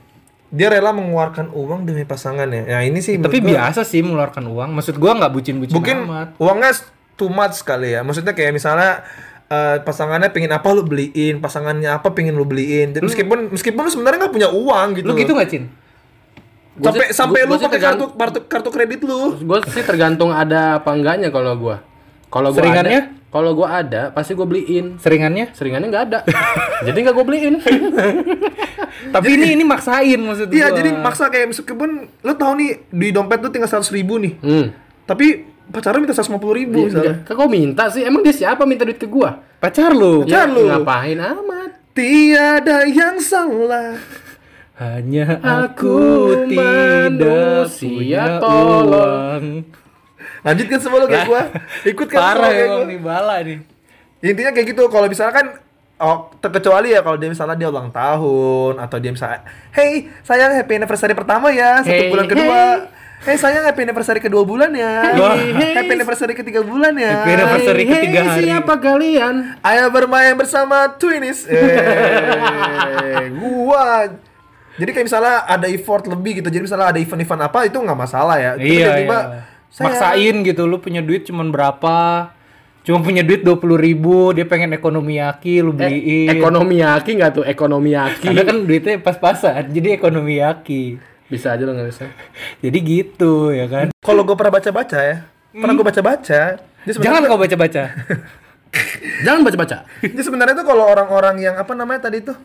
[0.47, 2.63] Dia rela mengeluarkan uang demi pasangannya.
[2.65, 4.69] Nah, ini sih Tapi menurut gua- biasa sih mengeluarkan uang.
[4.71, 6.27] Maksud gua nggak bucin-bucin mungkin amat.
[6.37, 6.71] uangnya
[7.15, 8.01] too much sekali ya.
[8.01, 9.03] Maksudnya kayak misalnya
[9.45, 12.91] eh, pasangannya pengen apa lu beliin, pasangannya apa pengen lu beliin.
[12.91, 15.05] Jadi Meskipun meskipun lu sebenarnya nggak punya uang gitu.
[15.05, 15.63] Lu gitu nggak Cin?
[16.75, 19.19] Gua sampai sih- sampai gua- lu pakai kartu, kartu kartu kredit lu.
[19.37, 21.79] Gue sih tergantung ada apa enggaknya kalau gua.
[22.27, 22.99] Kalau gua Seringannya?
[23.01, 24.97] ada, kalau gua ada pasti gua beliin.
[24.97, 25.51] Seringannya?
[25.51, 26.19] Seringannya nggak ada.
[26.85, 27.55] Jadi nggak gua beliin.
[29.15, 30.77] Tapi ini ini maksain maksud Iya, gua.
[30.77, 34.33] jadi maksa kayak meskipun lu tahu nih di dompet lu tinggal 100 ribu nih.
[34.35, 34.65] hmm.
[35.05, 35.27] Tapi
[35.65, 37.23] pacarnya minta 150 ribu misalnya.
[37.23, 38.01] Kok gua minta sih?
[38.01, 39.39] Emang dia siapa minta duit ke gua?
[39.57, 40.23] pacar lu.
[40.23, 40.67] Pacar Ya, lu.
[40.67, 41.71] Ngapain amat?
[41.91, 43.95] Tiada yang salah.
[44.75, 45.99] Hanya aku Aku
[46.51, 49.63] tidak punya tolong.
[50.43, 51.43] Lanjut kan semua lu kayak gua.
[51.87, 52.83] Ikut kan Parah semua kayak gua.
[52.83, 53.57] nih bala nih.
[54.19, 54.83] Intinya kayak gitu.
[54.91, 55.45] Kalau misalkan
[55.95, 60.75] oh, terkecuali ya kalau dia misalnya dia ulang tahun atau dia misalnya, "Hey, sayang happy
[60.75, 62.61] anniversary pertama ya, satu Hey, bulan kedua."
[63.25, 65.17] Hey sayang happy anniversary kedua bulan ya.
[65.17, 65.33] Wah.
[65.33, 67.25] Happy anniversary ketiga bulan ya.
[67.25, 68.45] Happy anniversary Hey, ketiga hey, hari.
[68.53, 69.35] Siapa kalian?
[69.71, 71.47] Ayo bermain bersama Twinnies.
[73.15, 74.13] Eh, gua.
[74.75, 76.49] Jadi kayak misalnya ada effort lebih gitu.
[76.51, 78.51] Jadi misalnya ada event-event apa itu nggak masalah ya.
[78.59, 79.39] Tapi Iya, tiba-tiba, iya.
[79.71, 81.97] "Sayang, Maksain gitu lu punya duit cuman berapa?
[82.85, 86.29] Cuma punya duit 20 ribu, dia pengen ekonomi yaki, lu beliin.
[86.37, 87.43] Ekonomi yaki nggak tuh?
[87.43, 88.29] Ekonomi yaki.
[88.29, 91.01] Karena kan duitnya pas-pasan, jadi ekonomi yaki.
[91.25, 92.05] Bisa aja lo nggak bisa.
[92.63, 93.89] Jadi gitu ya kan.
[93.97, 96.41] Kalau gue pernah baca-baca ya, pernah gue baca-baca.
[96.61, 97.83] Dia sebenarnya Jangan kau baca-baca.
[99.25, 99.77] Jangan baca-baca.
[100.05, 102.37] Dia sebenarnya tuh kalau orang-orang yang apa namanya tadi tuh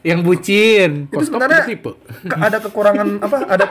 [0.00, 0.90] Yang bucin.
[1.06, 1.98] itu sebenarnya ke-
[2.30, 3.36] ada kekurangan apa?
[3.46, 3.64] Ada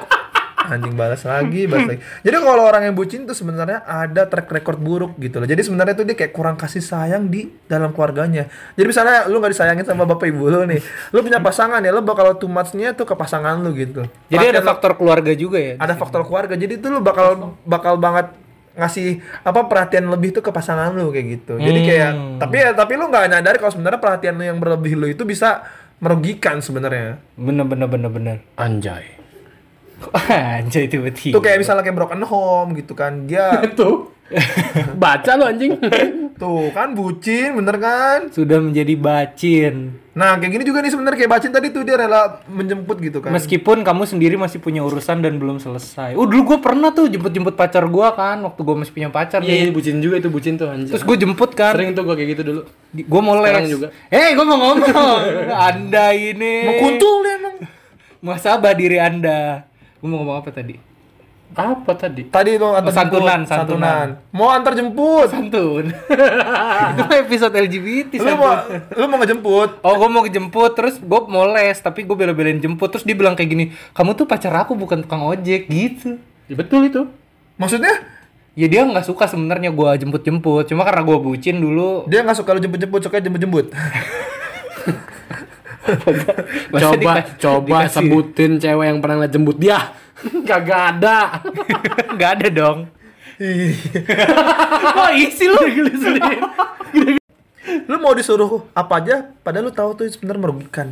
[0.67, 2.01] anjing balas lagi balas lagi.
[2.21, 5.47] Jadi kalau orang yang bucin tuh sebenarnya ada track record buruk gitu loh.
[5.47, 8.51] Jadi sebenarnya tuh dia kayak kurang kasih sayang di dalam keluarganya.
[8.73, 12.03] Jadi misalnya lu nggak disayangin sama bapak ibu lu nih lu punya pasangan ya lu
[12.03, 14.03] bakal too much-nya tuh ke pasangan lu gitu.
[14.27, 15.73] Jadi ada Perhatian lu- faktor keluarga juga ya.
[15.77, 16.53] ada faktor keluarga.
[16.53, 17.27] Jadi tuh lu bakal
[17.63, 18.27] bakal banget
[18.75, 21.53] ngasih apa perhatian lebih tuh ke pasangan lu kayak gitu.
[21.57, 22.37] Jadi kayak Hmm.
[22.37, 25.63] tapi ya tapi lu nggak nyadar kalau sebenarnya perhatian lu yang berlebih lu itu bisa
[25.97, 28.37] merugikan sebenarnya Bener bener bener bener.
[28.57, 29.05] Anjay.
[30.61, 31.33] Anjay tiba-tiba.
[31.33, 33.25] Itu kayak misalnya kayak broken home gitu kan.
[33.25, 34.13] Dia Tuh.
[35.01, 35.79] Baca lo anjing.
[36.35, 38.27] tuh kan bucin bener kan?
[38.29, 39.95] sudah menjadi bacin.
[40.17, 43.29] Nah, kayak gini juga nih sebenarnya kayak Bacin tadi tuh dia rela menjemput gitu kan.
[43.29, 46.17] Meskipun kamu sendiri masih punya urusan dan belum selesai.
[46.17, 49.69] Oh dulu gue pernah tuh jemput-jemput pacar gue kan waktu gue masih punya pacar Iya,
[49.69, 49.77] nih.
[49.77, 50.97] bucin juga itu bucin tuh anjir.
[50.97, 51.77] Terus gue jemput kan.
[51.77, 52.61] sering tuh gua kayak gitu dulu.
[52.97, 53.93] Gue mau les juga.
[54.09, 54.89] Eh gue mau ngomong.
[55.69, 56.65] anda ini.
[56.65, 57.55] Mau kuntul emang.
[58.25, 59.69] Muhasabah diri anda.
[60.01, 60.86] Gue mau ngomong apa tadi?
[61.49, 62.21] Apa tadi?
[62.23, 64.07] Tadi lo antar Oh, santunan, jemput, santunan.
[64.29, 65.25] Mau antar jemput.
[65.25, 65.89] Santun.
[66.93, 68.37] Itu episode LGBT Lu santun.
[68.37, 68.51] mau
[68.93, 69.69] lu mau ngejemput.
[69.79, 73.33] Oh gue mau jemput terus gue mau les tapi gue bela-belain jemput terus dia bilang
[73.33, 77.09] kayak gini kamu tuh pacar aku bukan tukang ojek gitu Ya, betul itu.
[77.55, 78.05] Maksudnya
[78.53, 82.53] ya dia nggak suka sebenarnya gue jemput-jemput cuma karena gue bucin dulu dia nggak suka
[82.53, 83.65] lu jemput-jemput, suka jemput-jemput.
[85.87, 89.79] Coba coba dikasih- sebutin cewek yang pernah ngeliat jemput dia.
[90.49, 91.41] Kagak ada.
[92.15, 92.79] nggak ada dong
[94.97, 95.61] kok isi lu
[97.85, 100.87] lu mau disuruh apa aja, padahal lu tahu tuh sebenarnya merugikan.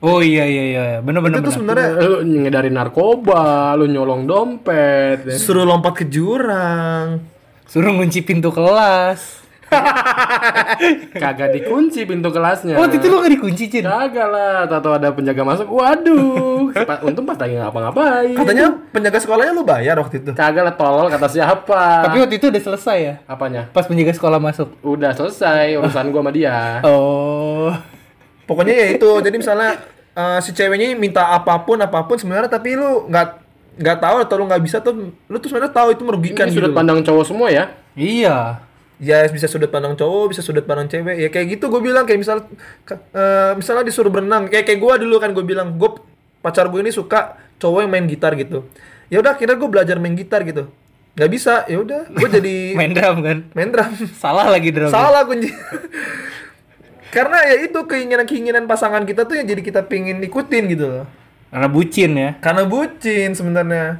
[0.00, 2.16] oh iya iya iya bener bener Itu tuh bener sebenarnya lu
[2.48, 5.28] ngedarin narkoba, lu nyolong dompet.
[5.28, 5.36] ya.
[5.36, 7.20] suruh lompat ke jurang.
[7.68, 9.44] suruh ngunci pintu kelas
[11.22, 12.74] Kagak dikunci pintu kelasnya.
[12.74, 15.66] oh itu lu nggak dikunci cin Kagak lah, tato ada penjaga masuk.
[15.70, 16.70] Waduh,
[17.02, 18.34] untung pas lagi ngapa-ngapain.
[18.34, 20.30] Katanya penjaga sekolahnya lu bayar waktu itu.
[20.32, 21.82] Kagak lah tolol kata siapa?
[22.02, 23.68] tapi waktu itu udah selesai ya apanya?
[23.70, 26.80] pas penjaga sekolah masuk Udah selesai urusan gua sama dia.
[26.82, 27.70] oh
[28.44, 29.10] Pokoknya ya itu.
[29.22, 29.78] Jadi misalnya
[30.12, 33.28] eh, si ceweknya minta apa pun apa pun sebenarnya tapi lu nggak
[33.78, 36.66] nggak tahu atau lu nggak bisa tuh lu tuh sebenarnya tahu itu merugikan Ini gitu.
[36.66, 37.70] sudut pandang cowok semua ya.
[37.94, 38.58] iya
[39.00, 41.16] Ya bisa sudut pandang cowok, bisa sudut pandang cewek.
[41.16, 42.44] Ya kayak gitu gue bilang kayak misal
[42.92, 45.90] eh, misalnya disuruh berenang, kayak kayak gue dulu kan gue bilang gue
[46.44, 48.68] pacar gue ini suka cowok yang main gitar gitu.
[49.08, 50.68] Ya udah akhirnya gue belajar main gitar gitu.
[51.16, 53.90] Nggak bisa, ya udah gue jadi main drum kan main drum.
[54.20, 55.48] salah lagi drum Salah kunci.
[57.14, 61.06] Karena ya itu keinginan-keinginan pasangan kita tuh yang jadi kita pingin ikutin gitu loh.
[61.50, 63.98] karena bucin ya Karena bucin sebenarnya.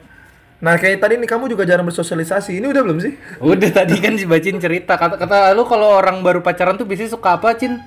[0.61, 2.61] Nah kayak tadi nih kamu juga jarang bersosialisasi.
[2.61, 3.13] Ini udah belum sih?
[3.41, 7.17] Udah tadi kan si Bacin cerita kata kata lu kalau orang baru pacaran tuh biasanya
[7.17, 7.81] suka apa, Cin?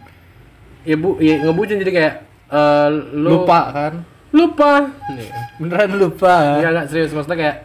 [0.84, 2.14] Ya bu, ya ngebucin jadi kayak
[2.50, 3.94] eh, lu Lupa kan?
[4.34, 4.90] lupa.
[5.14, 5.30] Nih.
[5.62, 6.58] Beneran lupa.
[6.58, 7.58] Enggak enggak serius maksudnya kayak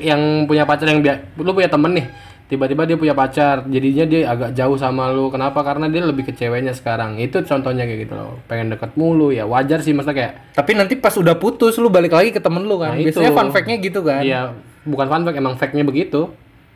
[0.00, 0.20] yang
[0.50, 2.06] punya pacar yang dia lu punya temen nih
[2.44, 6.32] tiba-tiba dia punya pacar jadinya dia agak jauh sama lu kenapa karena dia lebih ke
[6.32, 10.32] ceweknya sekarang itu contohnya kayak gitu loh pengen deket mulu ya wajar sih maksudnya kayak
[10.52, 12.92] Tapi nanti pas udah putus lu balik lagi ke temen lu kan.
[12.92, 13.36] Nah, biasanya itu.
[13.36, 14.20] fun fact-nya gitu kan.
[14.20, 14.52] iya
[14.84, 16.28] bukan fun fact emang fact-nya begitu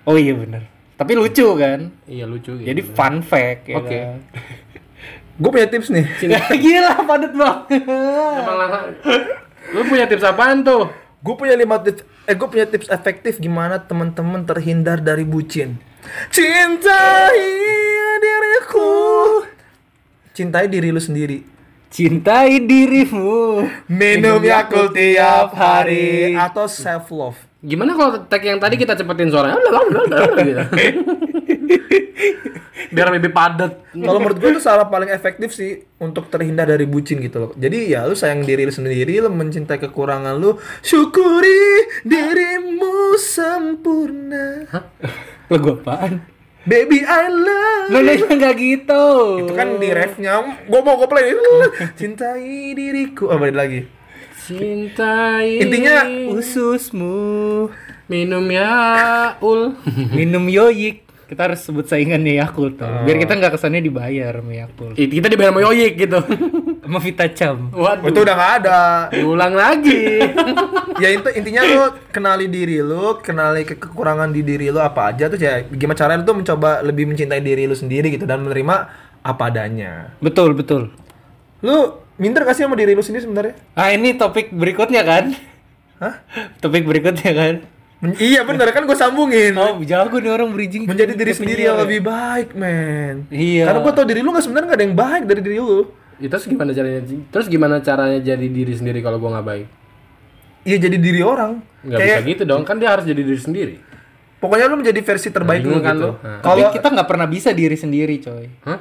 [0.03, 0.65] Oh iya bener.
[0.97, 1.93] Tapi lucu kan.
[2.09, 3.93] iya lucu gitu Jadi fun fact ya Oke.
[3.93, 4.17] kan?
[5.39, 6.03] Gue punya tips nih.
[6.65, 7.87] Gila padat banget.
[8.35, 8.91] Emang lah-
[9.69, 12.07] lu punya tips apaan tuh Gue punya lima tips.
[12.31, 15.75] Eh gue punya tips efektif gimana teman-teman terhindar dari bucin.
[16.31, 17.43] Cintai
[18.23, 18.91] diriku.
[20.31, 21.43] Cintai diri lu sendiri.
[21.91, 23.67] Cintai dirimu.
[23.91, 27.39] Minum Yakult tiap hari atau self love.
[27.59, 30.63] gimana kalau tag yang tadi kita cepetin suaranya gitu.
[32.95, 37.21] biar lebih padat Kalau menurut gue itu cara paling efektif sih untuk terhindar dari bucin
[37.21, 37.51] gitu loh.
[37.59, 44.65] Jadi ya lu sayang diri lu sendiri, lu mencintai kekurangan lu, syukuri dirimu sempurna.
[45.51, 46.23] Lagu apaan?
[46.69, 47.89] Baby I love.
[47.89, 49.05] Lo nanya nggak gitu.
[49.47, 51.33] Itu kan di refnya, gue mau gue play.
[51.99, 53.33] Cintai diriku.
[53.33, 53.81] Oh, balik lagi.
[54.49, 57.69] cintai Intinya Ususmu
[58.09, 59.77] minum ya ul
[60.17, 61.08] minum yoyik.
[61.29, 62.89] Kita harus sebut saingannya Yakult tuh.
[63.05, 64.97] Biar kita nggak kesannya dibayar sama Yakult.
[64.97, 66.21] Kita dibayar sama Yoyik gitu
[66.89, 67.69] Sama Vita Cham.
[67.77, 68.81] Oh, waduh itu udah gak ada.
[69.21, 70.25] ulang lagi
[71.05, 75.29] ya itu intinya lu kenali diri lu, kenali ke kekurangan di diri lu apa aja
[75.29, 78.89] tuh ya gimana caranya tuh mencoba lebih mencintai diri lu sendiri gitu dan menerima
[79.21, 80.17] apa adanya.
[80.25, 80.89] Betul, betul.
[81.61, 83.55] Lu minder gak sih sama diri lu sendiri sebenarnya?
[83.77, 85.37] Ah ini topik berikutnya kan?
[86.01, 86.25] Hah?
[86.65, 87.55] Topik berikutnya kan?
[87.99, 89.53] Men- iya bener kan gue sambungin.
[89.59, 90.87] Oh jago nih orang bridging.
[90.87, 91.83] Menjadi diri sendiri penyiar yang ya.
[91.83, 93.27] lebih baik, men.
[93.27, 93.65] Iya.
[93.67, 95.81] Karena gue tau diri lu gak sebenarnya gak ada yang baik dari diri lu.
[96.19, 96.99] Ya, terus gimana caranya
[97.31, 99.67] terus gimana caranya jadi diri sendiri kalau gua nggak baik
[100.67, 101.63] Iya jadi diri orang.
[101.87, 103.75] nggak Kayak bisa gitu dong kan dia harus jadi diri sendiri
[104.43, 106.03] pokoknya lu menjadi versi terbaik lu Bingung kan gitu.
[106.03, 106.11] lu?
[106.19, 106.43] Nah.
[106.43, 108.47] Tapi Kalau kita nggak pernah bisa diri sendiri, coy.
[108.67, 108.79] Hah?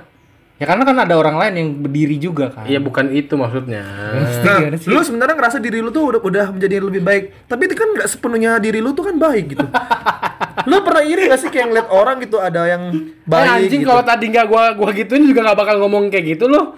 [0.57, 2.65] Ya karena kan ada orang lain yang berdiri juga kan.
[2.65, 3.85] Iya bukan itu maksudnya
[4.41, 7.23] Nah, lu sebenarnya ngerasa diri lu tuh udah, udah menjadi lebih baik.
[7.45, 9.65] Tapi itu kan nggak sepenuhnya diri lu tuh kan baik gitu.
[10.67, 13.87] lu pernah iri gak sih kayak ngeliat orang gitu ada yang Eh, baik anjing gitu.
[13.87, 16.73] kalau tadi nggak gua gua gituin juga nggak bakal ngomong kayak gitu loh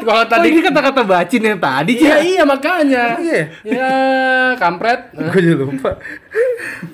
[0.00, 2.18] kalau Tadi tadi ini kata-kata bacin yang tadi, iya Cak.
[2.24, 3.40] iya makanya Iya.
[3.62, 3.90] ya
[4.56, 5.90] kampret Gue juga lupa.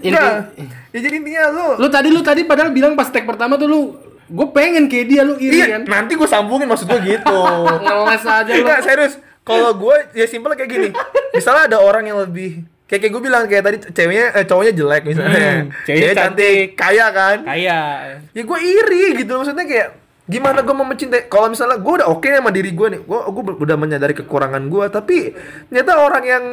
[0.01, 0.51] Inti- Nah,
[0.89, 3.81] ya jadi intinya lu lu tadi lu tadi padahal bilang pas tag pertama tuh lu
[4.29, 7.39] gue pengen kayak dia lu iri Iya, kan nanti gue sambungin maksud gue gitu.
[7.85, 9.15] ngeles aja lu Enggak, serius.
[9.41, 10.89] Kalau gue ya simpel kayak gini.
[11.33, 15.03] Misalnya ada orang yang lebih kayak kayak gue bilang kayak tadi ceweknya eh, cowoknya jelek
[15.09, 15.41] misalnya.
[15.41, 16.67] Hmm, ceweknya cantik.
[16.77, 17.39] kaya kan.
[17.45, 17.89] Kayak
[18.33, 19.89] Ya gue iri gitu maksudnya kayak
[20.29, 23.43] gimana gue mau mencintai kalau misalnya gue udah oke sama diri gue nih gue gue
[23.65, 25.33] udah menyadari kekurangan gue tapi
[25.73, 26.45] ternyata orang yang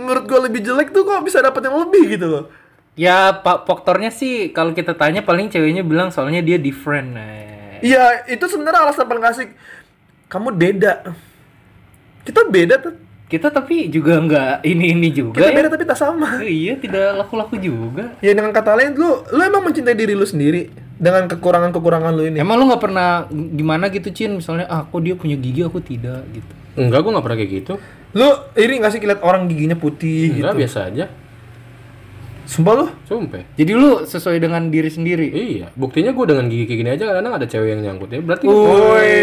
[0.00, 2.44] menurut gue lebih jelek tuh kok bisa dapet yang lebih gitu loh
[2.94, 7.14] ya pak faktornya sih kalau kita tanya paling ceweknya bilang soalnya dia different.
[7.14, 7.80] Nah.
[7.80, 9.48] iya itu sebenarnya alasan paling asik
[10.26, 11.14] kamu beda
[12.22, 15.38] kita beda tuh Kita tapi juga nggak ini ini juga.
[15.38, 15.54] kita ya.
[15.54, 18.10] beda tapi tak sama Iya tidak laku-laku juga.
[18.18, 20.66] ya dengan kata lain lu lu emang mencintai diri lu sendiri
[20.98, 24.98] dengan kekurangan kekurangan lu ini Emang lu nggak pernah gimana gitu Cin misalnya ah kok
[24.98, 26.52] dia punya gigi aku tidak gitu.
[26.74, 27.72] enggak gue nggak pernah kayak gitu
[28.10, 31.04] lu iri gak sih lihat orang giginya putih enggak gitu biasa aja
[32.50, 32.86] sumpah lu?
[33.04, 33.46] Sumpah.
[33.54, 35.30] Jadi lu sesuai dengan diri sendiri.
[35.30, 35.70] iya.
[35.72, 38.10] Buktinya gue dengan gigi kayak gini aja kadang ada cewek yang nyangkut.
[38.10, 39.14] Ya berarti Woi.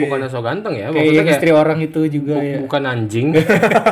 [0.00, 2.56] bukannya so ganteng ya Kayak yang kayak istri orang itu juga bu- ya.
[2.60, 3.26] bukan anjing.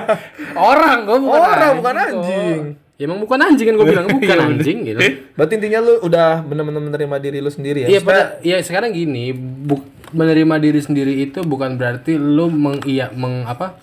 [0.72, 2.60] Orang gue bukan orang anjing bukan anjing.
[2.94, 5.00] Ya emang bukan anjing kan gue bilang bukan anjing gitu.
[5.32, 7.88] Berarti intinya lu udah bener-bener menerima diri lu sendiri ya?
[7.88, 12.84] Iya Maksudnya- pada ya sekarang gini bu- menerima diri sendiri itu bukan berarti lu meng
[12.84, 13.80] iya meng apa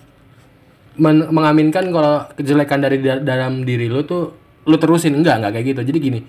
[0.96, 5.66] men- mengaminkan kalau kejelekan dari da- dalam diri lu tuh lu terusin enggak enggak kayak
[5.68, 6.20] gitu jadi gini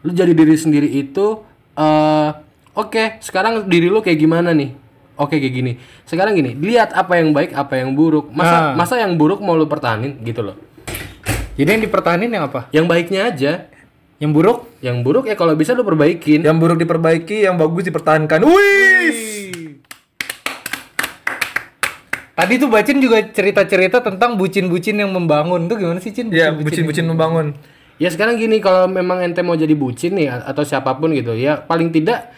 [0.00, 1.40] lu jadi diri sendiri itu
[1.72, 2.28] eh
[2.72, 4.72] oke sekarang diri lu kayak gimana nih
[5.16, 8.72] oke kayak gini sekarang gini lihat apa yang baik apa yang buruk masa Ah.
[8.74, 10.56] masa yang buruk mau lu pertahanin gitu loh
[11.52, 12.60] Jadi yang dipertahanin yang apa?
[12.70, 13.68] yang baiknya aja
[14.16, 14.58] Yang buruk?
[14.80, 18.44] yang buruk ya kalau bisa lu perbaikin yang buruk diperbaiki, yang bagus dipertahankan.
[18.44, 19.49] Wih!
[22.40, 26.32] Tadi tuh Bacin juga cerita-cerita tentang bucin-bucin yang membangun tuh gimana sih Cin?
[26.32, 27.52] Ya, bucin-bucin membangun.
[28.00, 31.60] Ya sekarang gini kalau memang ente mau jadi bucin nih atau siapa pun gitu ya
[31.60, 32.32] paling tidak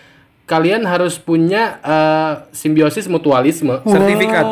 [0.51, 3.79] kalian harus punya eh, simbiosis mutualisme.
[3.87, 4.43] Sertifikat.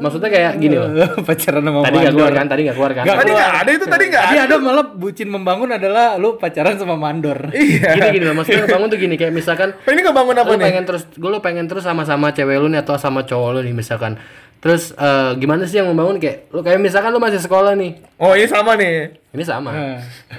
[0.00, 0.88] Maksudnya kayak gini loh.
[1.28, 2.46] pacaran sama Tadi nggak keluar kan?
[2.48, 3.04] Tadi nggak keluar kan?
[3.04, 4.54] Nggak Tadi nggak ada itu tadi nggak Tadi ada.
[4.56, 7.38] malah bucin membangun adalah lu pacaran sama mandor.
[7.54, 7.94] Iya.
[7.94, 8.34] Gini gini loh.
[8.34, 10.64] Maksudnya bangun tuh gini kayak misalkan ini ngebangun apa lu nih?
[10.66, 13.74] pengen terus gue lu pengen terus sama-sama cewek lu nih atau sama cowok lu nih
[13.74, 14.16] misalkan.
[14.60, 17.96] Terus eh, gimana sih yang membangun kayak lu kayak misalkan lu masih sekolah nih.
[18.16, 19.16] Oh, ini sama nih.
[19.30, 19.70] Ini sama.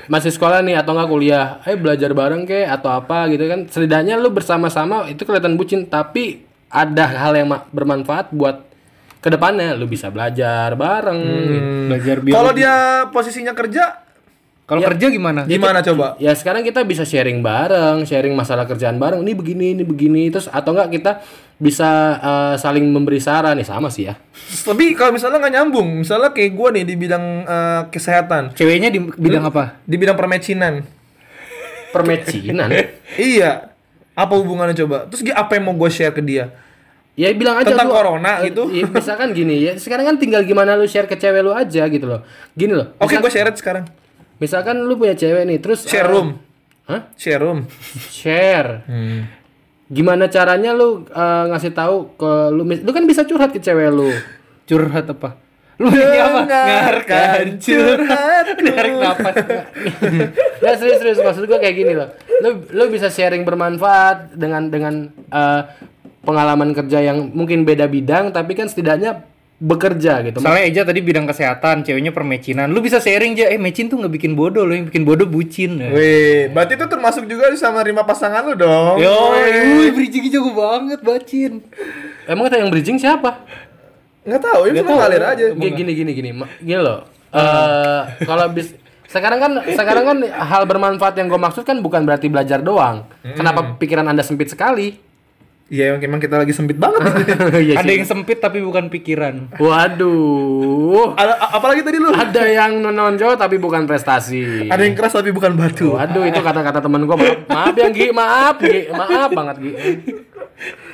[0.05, 3.65] Masih sekolah nih atau enggak kuliah, eh belajar bareng kek atau apa gitu kan.
[3.65, 8.61] Setidaknya lu bersama-sama itu kelihatan bucin, tapi ada hal yang ma- bermanfaat buat
[9.21, 9.77] ke depannya.
[9.77, 11.21] Lu bisa belajar bareng.
[11.21, 11.69] gitu.
[11.87, 12.35] Belajar biologi.
[12.35, 12.73] Kalau dia
[13.13, 14.01] posisinya kerja,
[14.65, 15.43] Kalau kerja gimana?
[15.43, 16.15] gimana coba?
[16.15, 19.19] Ya sekarang kita bisa sharing bareng, sharing masalah kerjaan bareng.
[19.19, 20.31] Ini begini, ini begini.
[20.31, 21.11] Terus atau enggak kita
[21.59, 24.15] bisa eh, saling memberi saran nih sama sih ya.
[24.63, 29.03] Tapi kalau misalnya nggak nyambung, misalnya kayak gue nih di bidang eh, kesehatan, Ceweknya di
[29.03, 29.75] bidang apa?
[29.83, 30.81] di bidang permecinan.
[31.91, 32.69] Permecinan.
[33.19, 33.75] iya.
[34.15, 35.07] Apa hubungannya coba?
[35.11, 36.51] Terus apa yang mau gue share ke dia?
[37.21, 38.65] Ya bilang aja Tentang lu- corona eh, gitu.
[38.73, 42.09] ya, misalkan gini ya, sekarang kan tinggal gimana lu share ke cewek lu aja gitu
[42.09, 42.25] loh.
[42.51, 42.97] Gini loh.
[42.97, 43.85] Oke, misal- gue share sekarang.
[44.37, 46.41] Misalkan lu punya cewek nih, terus Share eh, room.
[46.89, 47.13] Hah?
[47.13, 47.69] Share room.
[48.09, 48.81] Share.
[49.85, 53.91] Gimana caranya lu eh, ngasih tahu ke lu mis- lu kan bisa curhat ke cewek
[53.91, 54.09] lu.
[54.65, 55.37] Curhat apa?
[55.77, 56.41] Lu ini apa?
[56.45, 58.63] Dengarkan curhatku.
[58.63, 59.35] Narik napas.
[60.57, 62.09] Nah, serius serius maksud gua kayak gini loh.
[62.41, 65.61] Lu lu bisa sharing bermanfaat dengan dengan eh,
[66.25, 69.29] pengalaman kerja yang mungkin beda bidang tapi kan setidaknya
[69.61, 70.41] bekerja gitu.
[70.41, 72.73] Soalnya Eja tadi bidang kesehatan, ceweknya permecinan.
[72.73, 75.77] Lu bisa sharing aja, eh mecin tuh nggak bikin bodoh, lo yang bikin bodoh bucin.
[75.77, 78.97] Wih, berarti itu termasuk juga sama nerima pasangan lu dong.
[78.97, 79.93] Yo, Wih.
[79.93, 81.61] bridging jago banget, bacin.
[82.25, 83.45] Emang kata yang bridging siapa?
[84.25, 85.45] Nggak tahu, ini cuma ngalir aja.
[85.53, 86.29] Gini gini gini gini.
[86.57, 87.05] Gini loh.
[87.29, 88.73] Eh kalau bis
[89.11, 93.03] sekarang kan sekarang kan hal bermanfaat yang gue maksud kan bukan berarti belajar doang.
[93.27, 95.11] Kenapa pikiran anda sempit sekali?
[95.67, 96.99] Iya, emang- kita lagi sempit banget.
[97.63, 97.95] Iya Ada sih.
[97.95, 99.55] yang sempit tapi bukan pikiran.
[99.55, 101.15] Waduh.
[101.21, 102.11] Ada apalagi tadi lu?
[102.11, 104.67] Ada yang menonjol tapi bukan prestasi.
[104.67, 105.95] Ada yang keras tapi bukan batu.
[105.95, 109.71] Waduh itu kata-kata teman gue maaf, maaf ya Gi, maaf Gi, maaf banget Gi.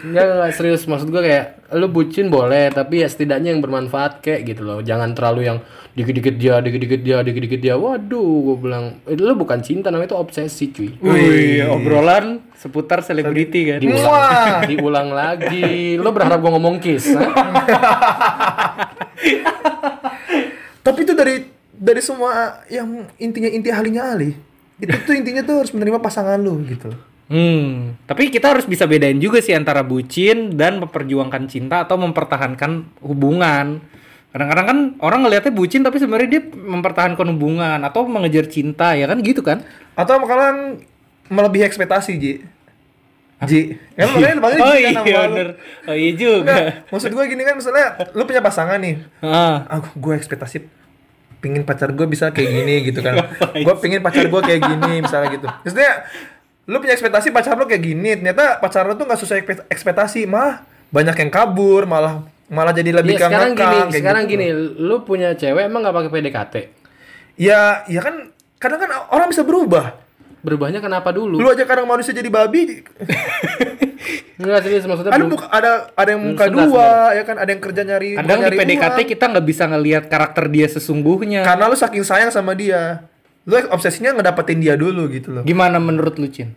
[0.05, 4.47] Enggak, enggak serius maksud gue kayak lu bucin boleh tapi ya setidaknya yang bermanfaat kayak
[4.47, 4.79] gitu loh.
[4.79, 5.59] Jangan terlalu yang
[5.97, 7.75] dikit-dikit dia, dikit-dikit dia, dikit-dikit dia.
[7.75, 10.95] Waduh, gue bilang itu lu bukan cinta namanya itu obsesi cuy.
[11.01, 13.79] Wih, obrolan seputar selebriti kan.
[13.81, 14.61] Diulang, Wah.
[14.63, 15.97] diulang lagi.
[15.99, 17.11] Lu berharap gue ngomong kiss?
[20.85, 21.43] Tapi itu dari
[21.75, 24.31] dari semua yang intinya inti ahlinya ahli.
[24.79, 26.93] Itu tuh intinya tuh harus menerima pasangan lu gitu.
[27.27, 33.03] Hmm, tapi kita harus bisa bedain juga sih antara bucin dan memperjuangkan cinta atau mempertahankan
[33.03, 33.83] hubungan.
[34.31, 39.19] Kadang-kadang kan orang ngelihatnya bucin tapi sebenarnya dia mempertahankan hubungan atau mengejar cinta ya kan
[39.19, 39.67] gitu kan?
[39.99, 40.79] Atau kalian
[41.27, 42.33] melebihi ekspektasi, Ji.
[43.43, 43.75] Ji.
[43.93, 45.47] Kan makanya dipanggil Oh Ji kan iya bener.
[45.83, 46.41] Oh iya juga.
[46.47, 49.03] Enggak, maksud gue gini kan misalnya lu punya pasangan nih.
[49.19, 49.67] Ah.
[49.67, 50.63] Aku gue ekspektasi
[51.37, 53.19] pingin pacar gue bisa kayak gini gitu kan.
[53.67, 55.47] gue pingin pacar gue kayak gini misalnya gitu.
[55.49, 55.91] Maksudnya
[56.67, 60.61] lu punya ekspektasi pacar lu kayak gini, ternyata pacar lu tuh nggak sesuai ekspektasi, mah
[60.89, 64.31] banyak yang kabur, malah malah jadi lebih Iya, ke sekarang gini, kayak sekarang gitu.
[64.33, 64.47] gini,
[64.77, 66.53] lu punya cewek emang nggak pakai PDKT?
[67.35, 69.95] Ya, ya kan kadang kan orang bisa berubah.
[70.37, 71.35] Berubahnya kenapa dulu?
[71.35, 72.83] Lu aja kadang manusia jadi babi,
[74.37, 77.49] Enggak serius maksudnya ada belum- muka, ada ada yang muka Sebentar, dua, ya kan ada
[77.49, 79.09] yang kerja nyari Kadang bukan di nyari PDKT uang.
[79.09, 81.41] kita nggak bisa ngelihat karakter dia sesungguhnya.
[81.43, 83.01] karena lu saking sayang sama dia.
[83.47, 85.43] Lu obsesinya ngedapetin dia dulu gitu loh.
[85.47, 86.51] Gimana menurut lu, Cin?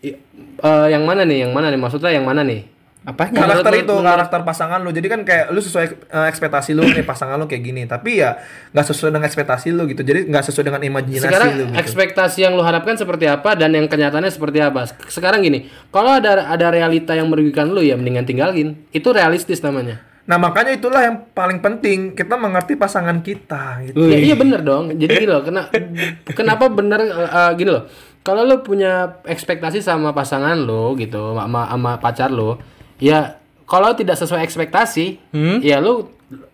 [0.00, 0.14] I-
[0.56, 1.44] eh, yang mana nih?
[1.44, 1.80] Yang mana nih?
[1.82, 2.62] Maksudnya yang mana nih?
[3.00, 3.32] Apanya?
[3.32, 7.00] karakter itu menurut- karakter pasangan lu jadi kan kayak lu sesuai eh, ekspektasi lu nih
[7.00, 8.36] pasangan lu kayak gini tapi ya
[8.76, 11.80] nggak sesuai dengan ekspektasi lu gitu jadi nggak sesuai dengan imajinasi Sekarang lu gitu.
[11.80, 14.84] ekspektasi yang lu harapkan seperti apa dan yang kenyataannya seperti apa?
[15.08, 18.76] Sekarang gini, kalau ada ada realita yang merugikan lu ya mendingan tinggalin.
[18.92, 20.04] Itu realistis namanya.
[20.30, 24.94] Nah makanya itulah yang paling penting kita mengerti pasangan kita gitu Ya, iya bener dong.
[24.94, 25.66] Jadi gini loh, kena,
[26.38, 27.90] kenapa bener eh, eh, gini loh.
[28.22, 32.54] Kalau lu punya ekspektasi sama pasangan lu gitu, sama, sama pacar lu,
[33.02, 35.18] ya kalau tidak sesuai ekspektasi,
[35.66, 36.06] ya lu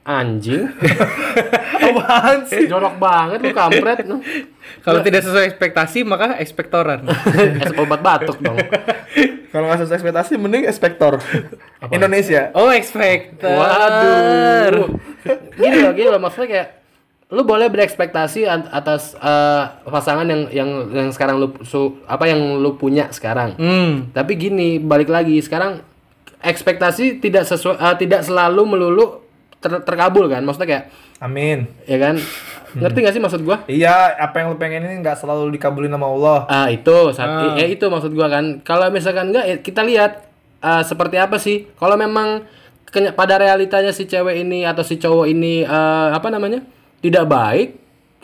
[0.07, 0.70] anjing.
[1.86, 4.07] apaan sih Jorok banget lu kampret.
[4.86, 7.02] Kalau tidak sesuai ekspektasi maka ekspektoran.
[7.82, 8.57] Obat batuk dong.
[9.50, 11.16] kalau nggak sesuai ekspektasi mending ekspektor
[11.88, 13.50] Indonesia oh, ekspektor.
[13.50, 14.94] Waduh.
[15.57, 16.68] Gini loh, gini loh maksudnya kayak
[17.26, 22.62] lu boleh berekspektasi at- atas eh, pasangan yang yang yang sekarang lu su- apa yang
[22.62, 23.59] lu punya sekarang.
[23.59, 24.14] Hmm.
[24.14, 25.82] Tapi gini, balik lagi sekarang
[26.38, 29.26] ekspektasi tidak sesuai eh, tidak selalu melulu
[29.66, 30.42] ter- terkabul kan.
[30.42, 30.84] Maksudnya kayak
[31.18, 32.14] amin ya kan?
[32.76, 33.64] Ngerti gak sih maksud gua?
[33.66, 37.64] iya apa yang lu pengen ini nggak selalu dikabulin sama Allah Ah, itu saat ya
[37.64, 38.60] itu maksud gua kan.
[38.60, 40.28] Kalau misalkan enggak ya kita lihat
[40.60, 41.68] eh, seperti apa sih.
[41.74, 42.44] Kalau memang
[43.12, 46.60] pada realitanya si cewek ini atau si cowok ini eh, apa namanya?
[46.96, 47.68] tidak baik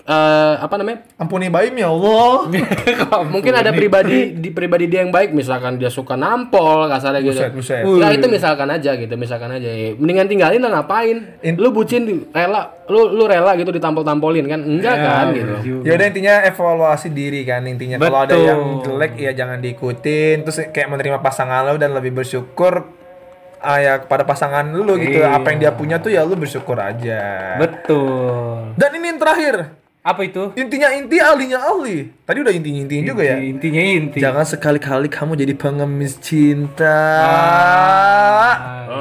[0.08, 1.04] eh, apa namanya?
[1.20, 2.48] ampuni baim ya Allah
[3.34, 7.38] Mungkin ada pribadi di pribadi dia yang baik, misalkan dia suka nampol kasarnya gitu.
[7.52, 7.84] Buset, buset.
[7.84, 9.68] Nah, itu misalkan aja gitu, misalkan aja.
[9.68, 11.38] Ya, Mendingan tinggalin lah ngapain?
[11.58, 14.60] Lu bucin rela, lu lu rela gitu ditampol-tampolin kan?
[14.62, 15.82] Enggak kan gitu.
[15.84, 20.58] ya udah intinya evaluasi diri kan intinya kalau ada yang jelek ya jangan diikutin terus
[20.70, 22.86] kayak menerima pasangan lo dan lebih bersyukur
[23.62, 27.56] ah, ya kepada pasangan lu gitu apa yang dia punya tuh ya lu bersyukur aja
[27.58, 28.74] Betul.
[28.78, 29.54] dan ini yang terakhir
[30.02, 30.50] Apa itu?
[30.56, 34.18] intinya inti ahlinya ahli tadi udah intinya intinya juga ya Intinya inti.
[34.18, 36.98] jangan sekali-kali kamu jadi pengemis cinta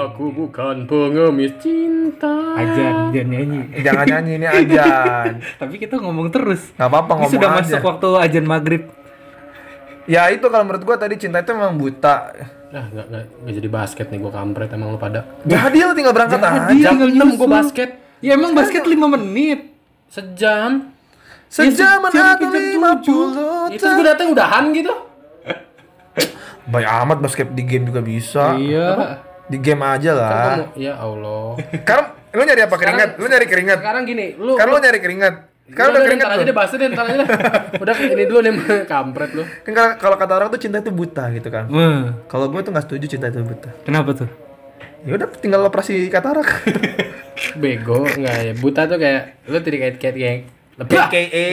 [0.05, 2.53] Aku bukan pengemis cinta.
[2.53, 3.59] Ajan, jangan nyanyi.
[3.81, 6.69] jangan nyanyi ini ajan Tapi kita ngomong terus.
[6.71, 8.83] nggak apa-apa Ini ngomong sudah aja masuk waktu ajan maghrib.
[10.05, 12.29] ya itu kalau menurut gua tadi cinta itu memang buta
[12.69, 15.25] Nah, nggak nggak nggak jadi basket nih gua kampret emang lu pada.
[15.43, 17.89] jadi lu tinggal berangkat aja Jam 6 gua basket.
[18.21, 19.70] Ya emang basket 5 menit.
[20.11, 20.91] Sejam.
[21.47, 24.91] sejam sejam atau ke jam lima puluh Itu gua datang udahan gitu.
[26.71, 28.59] Baik amat basket di game juga bisa.
[28.59, 29.19] Iya.
[29.47, 30.31] Di game aja lah.
[30.31, 31.55] Kamu, ya Allah.
[31.83, 33.09] Sekarang lu nyari apa keringat?
[33.15, 33.79] Lu nyari keringat.
[33.79, 35.35] Sekarang gini, lu Kan lu nyari keringat.
[35.71, 37.29] Kan udah keringat aja deh bahas deh, ntar aja deh.
[37.83, 38.53] Udah ini dulu nih
[38.83, 39.43] kampret lu.
[39.63, 41.71] Kan kalau- kalau kata orang tuh cinta itu buta gitu kan.
[41.71, 42.27] Hmm.
[42.27, 43.71] Kalau gue tuh nggak setuju cinta itu buta.
[43.87, 44.27] Kenapa tuh?
[45.07, 46.47] Ya udah tinggal operasi katarak.
[47.57, 48.53] Bego enggak ya.
[48.57, 50.39] Buta tuh kayak lu tidak kayak kayak kayak
[50.81, 51.47] lebih AKA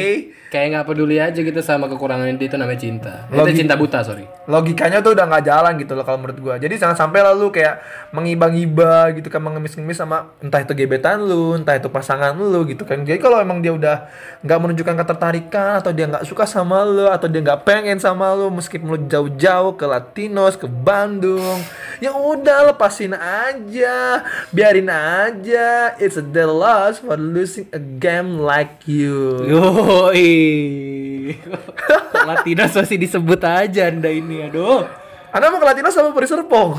[0.49, 3.13] kayak nggak peduli aja gitu sama kekurangan dia itu namanya cinta.
[3.29, 4.25] Logi- Itu cinta buta, sorry.
[4.45, 6.55] logikanya tuh udah nggak jalan gitu loh kalau menurut gua.
[6.57, 11.75] Jadi jangan sampai lalu kayak mengiba-ngiba gitu kan mengemis-ngemis sama entah itu gebetan lu, entah
[11.75, 13.01] itu pasangan lu gitu kan.
[13.01, 14.09] Jadi kalau emang dia udah
[14.41, 18.49] nggak menunjukkan ketertarikan atau dia nggak suka sama lu atau dia nggak pengen sama lu
[18.49, 21.61] meskipun lu jauh-jauh ke Latinos, ke Bandung,
[21.99, 25.93] ya udah lepasin aja, biarin aja.
[25.97, 29.45] It's a dead loss for losing a game like you.
[29.45, 30.38] Yoi.
[32.29, 34.85] Latinas masih disebut aja anda ini, aduh.
[35.29, 36.77] Anda mau ke Latinos sama Puri Serpong?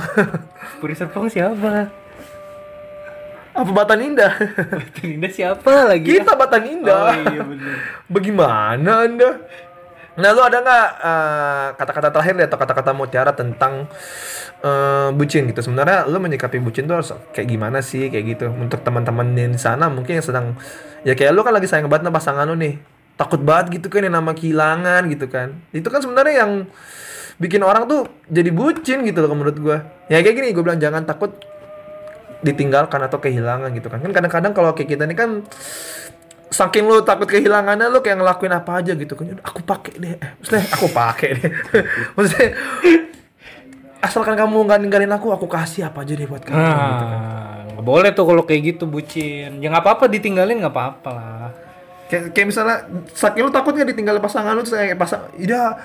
[0.81, 1.89] Puri Serpong siapa?
[3.59, 4.33] Apa Batan Indah?
[5.03, 6.17] Linda siapa lagi?
[6.17, 7.11] Kita Batan Indah.
[7.11, 7.75] Oh iya bener.
[8.07, 9.29] Bagaimana Anda?
[10.19, 13.87] Nah, lu ada nggak eh, kata-kata terakhir deh atau kata-kata mutiara tentang
[14.63, 15.59] eh, bucin gitu?
[15.63, 18.45] Sebenarnya lu menyikapi bucin tuh harus kayak gimana sih kayak gitu?
[18.51, 20.45] Untuk teman-teman di sana mungkin yang sedang
[21.03, 22.98] ya kayak lu kan lagi sayang banget sama pasangan lu nih.
[23.19, 25.59] Takut banget gitu kan yang nama kehilangan gitu kan.
[25.75, 26.51] Itu kan sebenarnya yang
[27.35, 29.77] bikin orang tuh jadi bucin gitu loh menurut gua.
[30.07, 31.35] Ya kayak gini, gue bilang jangan takut
[32.39, 33.99] ditinggalkan atau kehilangan gitu kan.
[33.99, 35.43] Kan kadang-kadang kalau kayak kita ini kan
[36.49, 39.35] saking lu takut kehilangannya lu kayak ngelakuin apa aja gitu kan.
[39.43, 40.15] Aku pakai deh.
[40.15, 41.51] Eh, Maksudnya aku pakai deh.
[42.15, 42.47] Maksudnya
[43.99, 47.19] asalkan kamu nggak ninggalin aku aku kasih apa aja deh buat kamu gitu kan.
[47.19, 49.59] Nah, nggak boleh tuh kalau kayak gitu bucin.
[49.59, 51.49] Ya nggak apa-apa ditinggalin nggak apa-apa lah.
[52.09, 52.75] Kayak, kayak misalnya
[53.13, 55.77] saking lu takut nggak ditinggalin pasangan lu terus kayak pasang iya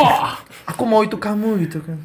[0.00, 0.34] Wah.
[0.66, 1.96] aku mau itu kamu gitu kan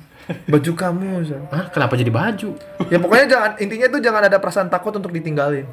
[0.43, 1.47] baju kamu misalnya.
[1.55, 2.51] Hah, kenapa jadi baju?
[2.91, 5.65] ya pokoknya jangan intinya tuh jangan ada perasaan takut untuk ditinggalin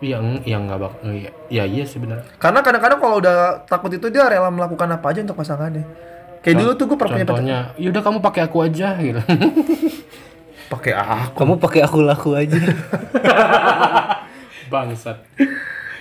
[0.00, 2.22] Yang yang nggak bak, iya, ya iya sih benar.
[2.38, 5.84] karena kadang-kadang kalau udah takut itu dia rela melakukan apa aja untuk pasangannya
[6.40, 9.20] kayak dulu tuh gue pernah punya pacar Contohnya, yaudah kamu pakai aku aja gitu.
[10.72, 12.56] pakai aku Kamu pakai aku laku aja.
[14.72, 15.20] Bangsat.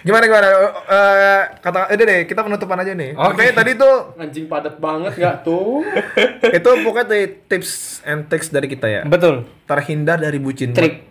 [0.02, 0.48] Gimana gimana
[0.86, 5.36] Eh, kata ini deh kita penutupan aja nih oke tadi tuh Anjing padat banget nggak
[5.42, 5.84] tuh?
[6.58, 7.72] itu pokoknya tips
[8.04, 9.44] and tricks dari kita ya Betul.
[9.64, 11.04] terhindar dari bucin Trik.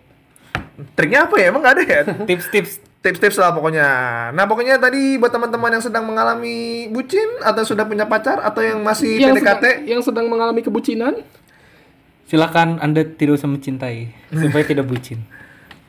[0.93, 3.87] triknya apa ya emang gak ada ya Tips-tips tips-tips lah pokoknya
[4.31, 8.79] nah pokoknya tadi buat teman-teman yang sedang mengalami bucin atau sudah punya pacar atau yang
[8.79, 11.15] masih Yang PDKT sedang, yang sedang mengalami kebucinan?
[12.25, 15.25] silakan Anda tidak usah mencintai supaya tidak bucin.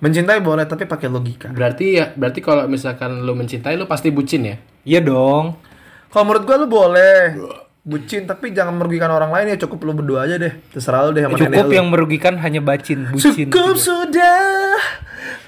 [0.00, 4.42] Mencintai boleh tapi pakai logika Berarti ya, berarti kalau misalkan lu mencintai lu pasti bucin
[4.44, 4.56] ya?
[4.82, 5.60] Iya dong.
[6.08, 7.36] kalau menurut gua lu boleh
[7.80, 11.24] bucin tapi jangan merugikan orang lain ya cukup lu berdua aja deh terserah lu deh
[11.24, 11.76] sama nenek Cukup lu.
[11.80, 13.48] yang merugikan hanya bacin, bucin.
[13.48, 14.76] cukup sudah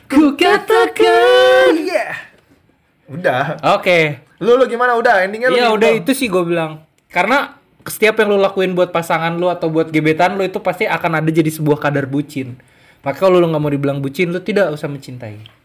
[0.06, 2.12] ku katakan yeah.
[3.08, 4.24] udah Oke.
[4.40, 6.00] lu lu gimana udah endingnya lu Iya gitu udah dong.
[6.02, 6.82] itu sih gue bilang.
[7.08, 11.20] Karena setiap yang lu lakuin buat pasangan lu atau buat gebetan lu itu pasti akan
[11.20, 12.56] ada jadi sebuah kadar bucin.
[13.02, 15.62] Maka kalau lu nggak mau dibilang bucin, lu tidak usah mencintai.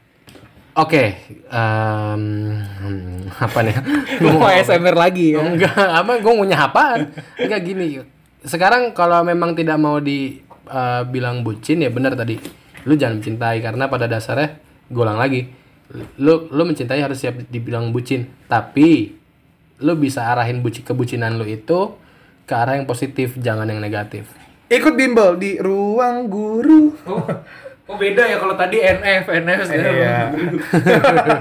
[0.77, 1.17] Oke,
[1.49, 2.21] em,
[2.61, 3.73] hmm, apa nih?
[4.21, 5.41] Lu mau ASMR lagi ya?
[5.41, 7.09] Enggak, apa gue ngunyah apaan?
[7.33, 7.97] Enggak gini.
[8.45, 12.37] Sekarang kalau memang tidak mau dibilang bucin ya benar tadi.
[12.85, 15.49] Lu jangan mencintai karena pada dasarnya gue ulang lagi.
[16.21, 18.29] Lu lu mencintai harus siap dibilang bucin.
[18.45, 19.17] Tapi
[19.81, 21.97] lu bisa arahin buci kebucinan lu itu
[22.45, 24.29] ke arah yang positif, jangan yang negatif.
[24.67, 27.23] Ikut bimbel di ruang guru Oh,
[27.87, 30.17] oh beda ya kalau tadi NF, NF Iya.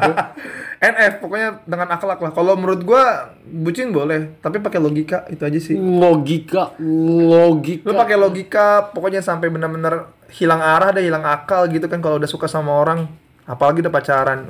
[0.77, 2.31] NF pokoknya dengan akhlak lah.
[2.31, 5.75] Kalau menurut gua bucin boleh, tapi pakai logika itu aja sih.
[5.75, 7.85] Logika, logika.
[7.89, 12.29] Lu pakai logika, pokoknya sampai benar-benar hilang arah deh, hilang akal gitu kan kalau udah
[12.29, 13.09] suka sama orang,
[13.49, 14.45] apalagi udah pacaran.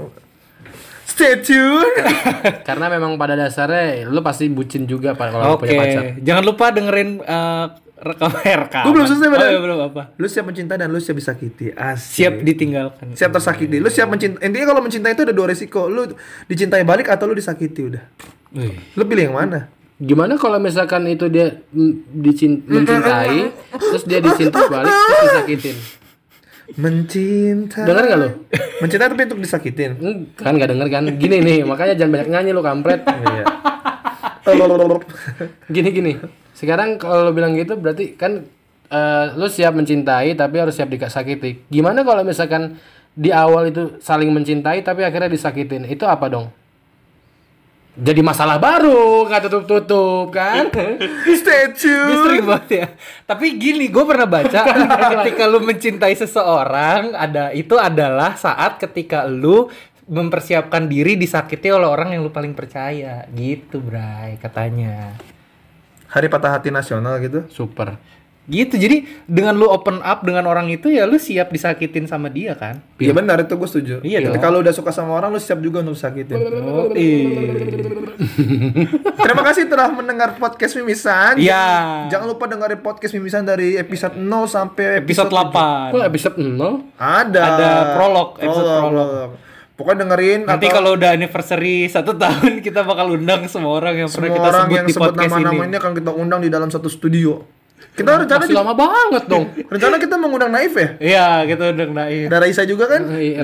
[1.06, 1.86] Stay tune.
[2.68, 6.02] Karena memang pada dasarnya lu pasti bucin juga Pak, kalau Oke, punya pacar.
[6.20, 7.66] jangan lupa dengerin eh,
[7.97, 8.82] rekam rekam.
[8.82, 9.49] Gua belum selesai, Oh, Badan.
[9.49, 10.03] iya, belum apa?
[10.14, 11.70] Lu siap mencintai dan lu siap disakiti.
[11.70, 12.12] Asik.
[12.14, 13.07] Siap ditinggalkan.
[13.12, 13.76] Siap tersakiti.
[13.76, 14.40] Lu siap mencintai.
[14.42, 15.86] Intinya kalau mencintai itu ada dua resiko.
[15.86, 16.05] Lu
[16.44, 18.05] dicintai balik atau lu disakiti udah.
[18.53, 18.76] Wih.
[18.92, 19.72] Lu pilih yang mana?
[19.97, 25.76] Gimana kalau misalkan itu dia mm, dicin- mencintai, terus dia dicintai balik, terus disakitin?
[26.76, 27.86] Mencintai.
[27.86, 28.28] Dengar nggak lu?
[28.78, 29.90] Mencintai tapi untuk disakitin.
[29.94, 31.03] Hmm, Kan nggak denger kan?
[31.16, 33.01] Gini nih, makanya jangan banyak nyanyi lu kampret.
[33.07, 33.44] Iya.
[35.66, 36.12] Gini gini.
[36.57, 38.48] Sekarang kalau lu bilang gitu berarti kan
[38.88, 41.68] eh, lu siap mencintai tapi harus siap disakiti.
[41.68, 42.80] Gimana kalau misalkan
[43.12, 45.84] di awal itu saling mencintai tapi akhirnya disakitin?
[45.84, 46.48] Itu apa dong?
[47.96, 50.68] Jadi masalah baru, nggak tutup-tutup kan?
[51.40, 52.20] Stay Dia tune.
[52.28, 52.86] sering banget ya.
[53.24, 54.61] Tapi gini, gue pernah baca
[55.24, 59.72] ketika lu mencintai seseorang, ada itu adalah saat ketika lu
[60.12, 65.16] mempersiapkan diri disakiti oleh orang yang lu paling percaya, gitu, Bray, katanya.
[66.16, 67.44] Hari patah hati nasional gitu.
[67.52, 68.00] Super.
[68.46, 68.78] Gitu.
[68.78, 72.78] Jadi dengan lu open up dengan orang itu ya lu siap disakitin sama dia kan?
[72.96, 73.94] Iya benar itu gue setuju.
[74.06, 74.38] Iya dong.
[74.38, 76.38] Ketika lu udah suka sama orang lu siap juga untuk sakitin.
[76.62, 77.52] Oh, iya.
[79.18, 81.42] Terima kasih telah mendengar podcast Mimisan.
[81.42, 82.06] Iya.
[82.06, 85.92] Jangan lupa dengerin podcast Mimisan dari episode 0 sampai Episode 8.
[85.92, 86.96] Kok episode 0?
[86.96, 87.42] Ada.
[87.44, 89.10] Ada prolog, episode prolog.
[89.76, 94.08] Pokoknya dengerin Nanti atau kalau udah anniversary satu tahun kita bakal undang semua orang yang
[94.08, 95.68] pernah semua kita orang sebut yang di sebut podcast nama-nama ini.
[95.68, 97.32] ini akan kita undang di dalam satu studio.
[97.76, 99.44] Kita rencana Masih lama banget dong.
[99.72, 100.88] rencana kita mengundang Naif ya?
[100.96, 102.28] Iya, kita undang Naif.
[102.28, 103.02] Ada Raisa juga kan?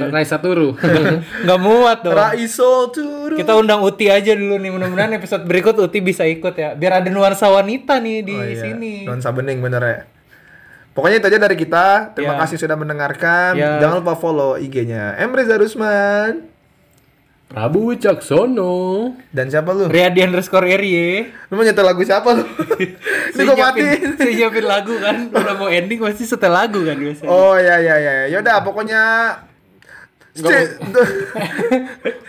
[0.08, 0.72] Raisa Turu.
[1.44, 2.16] Nggak muat dong.
[2.16, 3.36] Raiso Turu.
[3.36, 4.72] Kita undang Uti aja dulu nih.
[4.72, 6.72] Mudah-mudahan episode berikut Uti bisa ikut ya.
[6.72, 8.60] Biar ada nuansa wanita nih di Oh, iya.
[8.62, 9.04] sini.
[9.04, 9.96] Nuansa bening bener ya.
[10.92, 11.86] Pokoknya itu aja dari kita.
[12.12, 12.40] Terima Ya.
[12.40, 13.52] kasih sudah mendengarkan.
[13.54, 13.80] Ya.
[13.80, 16.52] Jangan lupa follow IG-nya Emreza Rusman.
[17.48, 19.12] Prabu Wicaksono.
[19.28, 19.84] Dan siapa lu?
[19.84, 21.28] Riyadi underscore RY.
[21.48, 22.44] Lu mau nyetel lagu siapa lu?
[23.32, 24.16] Ini gue matiin.
[24.16, 25.28] saya nyiapin lagu kan.
[25.28, 27.28] Udah mau ending pasti setel lagu kan biasanya.
[27.28, 28.12] Oh ya ya ya.
[28.30, 29.00] Yaudah pokoknya
[29.36, 29.51] Stay-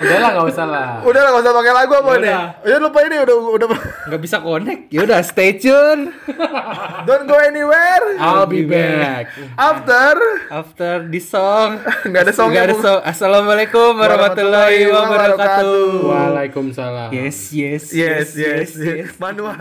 [0.03, 0.99] Udah lah nggak usah lah.
[1.07, 2.27] udah lah gak usah pakai lagu apa nih?
[2.27, 2.67] Yaudah.
[2.67, 3.67] Ya lupa ini udah udah
[4.11, 4.81] Nggak bisa connect.
[4.91, 6.11] Yaudah stay tune.
[7.07, 8.19] don't go anywhere.
[8.19, 9.31] I'll be back.
[9.55, 10.19] After
[10.51, 11.79] After this song.
[12.03, 12.67] nggak ada songnya.
[12.67, 12.83] Nggak ada Bu.
[12.83, 12.99] song.
[13.07, 15.87] Assalamualaikum warahmatullahi wabarakatuh.
[16.03, 17.09] Waalaikumsalam.
[17.15, 19.09] Yes, yes, Yes yes yes.
[19.15, 19.55] Manual.